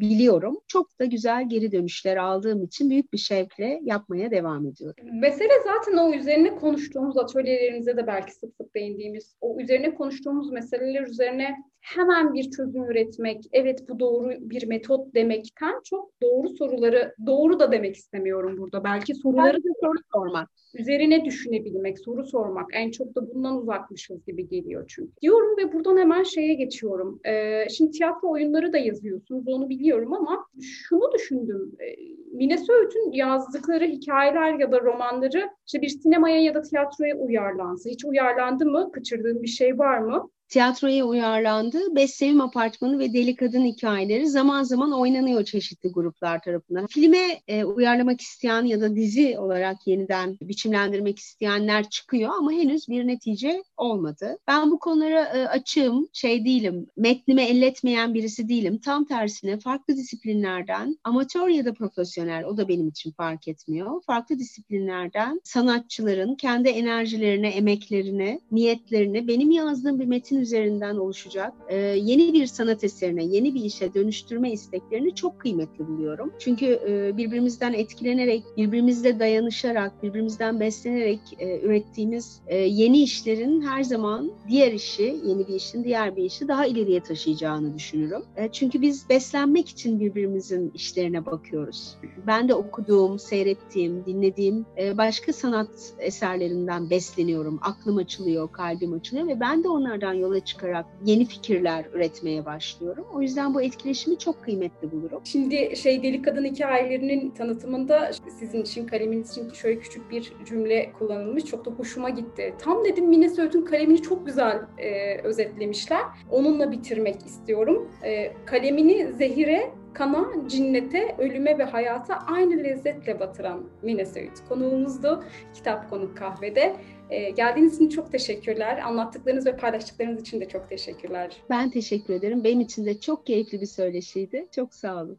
biliyorum. 0.01 0.61
Çok 0.69 0.99
da 0.99 1.05
güzel 1.05 1.49
geri 1.49 1.73
dönüşler 1.73 2.17
aldığım 2.17 2.63
için 2.63 2.91
büyük 2.91 3.13
bir 3.13 3.19
şevkle 3.19 3.81
yapmaya 3.83 4.31
devam 4.31 4.67
ediyorum. 4.67 5.05
Mesele 5.21 5.53
zaten 5.65 5.97
o 5.97 6.15
üzerine 6.15 6.55
konuştuğumuz 6.57 7.19
atölyelerimize 7.19 7.97
de 7.97 8.07
belki 8.07 8.35
sık 8.35 8.55
sık 8.55 8.75
değindiğimiz 8.75 9.37
o 9.41 9.61
üzerine 9.61 9.95
konuştuğumuz 9.95 10.51
meseleler 10.51 11.03
üzerine 11.03 11.57
hemen 11.81 12.35
bir 12.35 12.51
çözüm 12.51 12.85
üretmek, 12.85 13.45
evet 13.53 13.89
bu 13.89 14.01
doğru 14.01 14.31
bir 14.41 14.67
metot 14.67 15.15
demekten 15.15 15.81
çok 15.85 16.23
doğru 16.23 16.49
soruları, 16.49 17.15
doğru 17.27 17.61
da 17.61 17.73
demek 17.73 17.97
istemiyorum 17.97 18.59
burada. 18.59 18.85
Belki 18.85 19.15
soruları 19.15 19.57
da 19.57 19.69
soru 19.85 19.99
sormak. 20.15 20.51
Üzerine 20.75 21.25
düşünebilmek, 21.25 21.99
soru 21.99 22.27
sormak. 22.27 22.67
En 22.73 22.91
çok 22.91 23.15
da 23.15 23.35
bundan 23.35 23.57
uzakmışız 23.57 24.25
gibi 24.27 24.49
geliyor 24.49 24.85
çünkü. 24.89 25.13
Diyorum 25.23 25.57
ve 25.59 25.73
buradan 25.73 25.97
hemen 25.97 26.23
şeye 26.23 26.55
geçiyorum. 26.55 27.21
Ee, 27.27 27.69
şimdi 27.69 27.99
tiyatro 28.01 28.31
oyunları 28.31 28.73
da 28.73 28.79
yazıyorsunuz, 28.79 29.49
onu 29.49 29.69
biliyorum 29.69 30.13
ama 30.15 30.47
şunu 30.61 31.13
düşündüm. 31.13 31.73
Ee, 31.81 31.97
Mine 32.33 32.59
Söğüt'ün 32.59 33.13
yazdıkları 33.13 33.85
hikayeler 33.85 34.59
ya 34.59 34.73
da 34.73 34.81
romanları 34.81 35.51
işte 35.67 35.83
bir 35.83 35.89
sinemaya 35.89 36.43
ya 36.43 36.55
da 36.55 36.63
tiyatroya 36.63 37.17
uyarlansa, 37.17 37.91
hiç 37.91 38.05
uyarlandı 38.05 38.67
mı? 38.67 38.93
Kaçırdığım 38.93 39.43
bir 39.43 39.49
şey 39.49 39.79
var 39.79 39.99
mı? 39.99 40.31
Tiyatroya 40.51 41.05
uyarlandı. 41.05 41.95
Beş 41.95 42.11
Sevim 42.11 42.41
Apartmanı 42.41 42.99
ve 42.99 43.13
Deli 43.13 43.37
Kadın 43.37 43.65
hikayeleri 43.65 44.29
zaman 44.29 44.63
zaman 44.63 44.93
oynanıyor 44.93 45.45
çeşitli 45.45 45.93
gruplar 45.93 46.43
tarafından. 46.43 46.87
Filme 46.87 47.41
e, 47.49 47.65
uyarlamak 47.65 48.21
isteyen 48.21 48.63
ya 48.63 48.81
da 48.81 48.97
dizi 48.97 49.39
olarak 49.39 49.87
yeniden 49.87 50.39
biçimlendirmek 50.43 51.19
isteyenler 51.19 51.91
çıkıyor 51.91 52.31
ama 52.39 52.53
henüz 52.53 52.89
bir 52.89 53.07
netice 53.07 53.63
olmadı. 53.77 54.39
Ben 54.49 54.71
bu 54.71 54.79
konulara 54.79 55.25
e, 55.25 55.47
açığım, 55.47 56.09
şey 56.13 56.45
değilim, 56.45 56.87
metnime 56.97 57.45
elletmeyen 57.45 58.15
birisi 58.15 58.49
değilim. 58.49 58.79
Tam 58.79 59.05
tersine 59.05 59.59
farklı 59.59 59.97
disiplinlerden, 59.97 60.99
amatör 61.05 61.49
ya 61.49 61.65
da 61.65 61.75
profesyonel, 61.75 62.45
o 62.45 62.57
da 62.57 62.69
benim 62.69 62.89
için 62.89 63.13
fark 63.13 63.49
etmiyor. 63.49 64.03
Farklı 64.07 64.39
disiplinlerden 64.39 65.41
sanatçıların 65.45 66.35
kendi 66.35 66.69
enerjilerine, 66.69 67.49
emeklerine, 67.49 68.41
niyetlerine, 68.51 69.29
benim 69.29 69.51
yazdığım 69.51 70.01
bir 70.01 70.07
metin 70.07 70.40
üzerinden 70.41 70.97
oluşacak 70.97 71.53
e, 71.69 71.77
yeni 71.77 72.33
bir 72.33 72.47
sanat 72.47 72.85
eserine, 72.85 73.25
yeni 73.25 73.55
bir 73.55 73.65
işe 73.65 73.95
dönüştürme 73.95 74.53
isteklerini 74.53 75.15
çok 75.15 75.41
kıymetli 75.41 75.89
buluyorum. 75.89 76.33
Çünkü 76.39 76.67
e, 76.89 77.17
birbirimizden 77.17 77.73
etkilenerek, 77.73 78.45
birbirimizle 78.57 79.19
dayanışarak, 79.19 80.03
birbirimizden 80.03 80.61
beslenerek 80.61 81.21
e, 81.39 81.61
ürettiğimiz 81.61 82.41
e, 82.47 82.57
yeni 82.57 83.03
işlerin 83.03 83.63
her 83.63 83.83
zaman 83.83 84.33
diğer 84.49 84.73
işi, 84.73 85.17
yeni 85.25 85.49
bir 85.49 85.55
işin 85.55 85.85
diğer 85.85 86.17
bir 86.17 86.25
işi 86.25 86.49
daha 86.49 86.67
ileriye 86.67 87.01
taşıyacağını 87.01 87.75
düşünürüm. 87.75 88.23
E, 88.37 88.49
çünkü 88.53 88.83
biz 88.83 89.09
beslenmek 89.09 89.69
için 89.69 90.01
birbirimizin 90.01 90.71
işlerine 90.75 91.27
bakıyoruz. 91.27 91.97
Ben 92.27 92.49
de 92.49 92.55
okuduğum, 92.55 93.19
seyrettiğim, 93.19 94.05
dinlediğim 94.07 94.67
e, 94.79 94.99
başka 94.99 95.33
sanat 95.33 95.71
eserlerinden 95.99 96.91
besleniyorum. 96.91 97.59
Aklım 97.63 97.97
açılıyor, 97.97 98.53
kalbim 98.53 98.93
açılıyor 98.93 99.27
ve 99.27 99.41
ben 99.41 99.65
de 99.65 99.69
onlardan 99.69 100.13
yol 100.13 100.30
yola 100.31 100.45
çıkarak 100.45 100.87
yeni 101.05 101.25
fikirler 101.25 101.85
üretmeye 101.95 102.45
başlıyorum. 102.45 103.07
O 103.15 103.23
yüzden 103.23 103.55
bu 103.55 103.63
etkileşimi 103.63 104.19
çok 104.19 104.43
kıymetli 104.43 104.93
bulurum. 104.93 105.21
Şimdi 105.25 105.77
şey 105.77 106.03
Deli 106.03 106.23
Kadın 106.23 106.45
hikayelerinin 106.45 107.31
tanıtımında 107.31 108.11
sizin 108.39 108.63
için 108.63 108.87
kaleminiz 108.87 109.31
için 109.31 109.53
şöyle 109.53 109.81
küçük 109.81 110.11
bir 110.11 110.33
cümle 110.47 110.93
kullanılmış. 110.99 111.45
Çok 111.45 111.65
da 111.65 111.71
hoşuma 111.71 112.11
gitti. 112.11 112.55
Tam 112.59 112.85
dedim 112.85 113.09
Mine 113.09 113.29
Söğüt'ün 113.29 113.65
kalemini 113.65 114.03
çok 114.03 114.27
güzel 114.27 114.61
e, 114.79 115.19
özetlemişler. 115.19 116.03
Onunla 116.31 116.73
bitirmek 116.73 117.17
istiyorum. 117.27 117.89
E, 118.05 118.33
kalemini 118.47 119.13
zehire, 119.13 119.71
kana, 119.93 120.49
cinnete, 120.49 121.15
ölüme 121.19 121.59
ve 121.59 121.65
hayata 121.65 122.19
aynı 122.27 122.65
lezzetle 122.65 123.21
batıran 123.21 123.65
Mine 123.83 124.07
Söğüt 124.07 124.33
konuğumuzdu 124.49 125.25
Kitap 125.55 125.91
Konuk 125.91 126.17
Kahve'de. 126.17 126.77
Ee, 127.11 127.31
geldiğiniz 127.31 127.77
için 127.77 127.89
çok 127.89 128.13
teşekkürler. 128.13 128.79
Anlattıklarınız 128.79 129.47
ve 129.47 129.57
paylaştıklarınız 129.57 130.21
için 130.21 130.41
de 130.41 130.49
çok 130.49 130.69
teşekkürler. 130.69 131.37
Ben 131.51 131.71
teşekkür 131.71 132.15
ederim. 132.15 132.45
Benim 132.45 132.61
için 132.61 132.87
de 132.87 133.01
çok 133.01 133.27
keyifli 133.27 133.61
bir 133.61 133.67
söyleşiydi. 133.67 134.47
Çok 134.55 134.75
sağ 134.75 135.03
olun. 135.03 135.19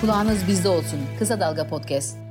Kulağınız 0.00 0.48
bizde 0.48 0.68
olsun. 0.68 1.00
Kısa 1.18 1.40
Dalga 1.40 1.66
Podcast. 1.68 2.27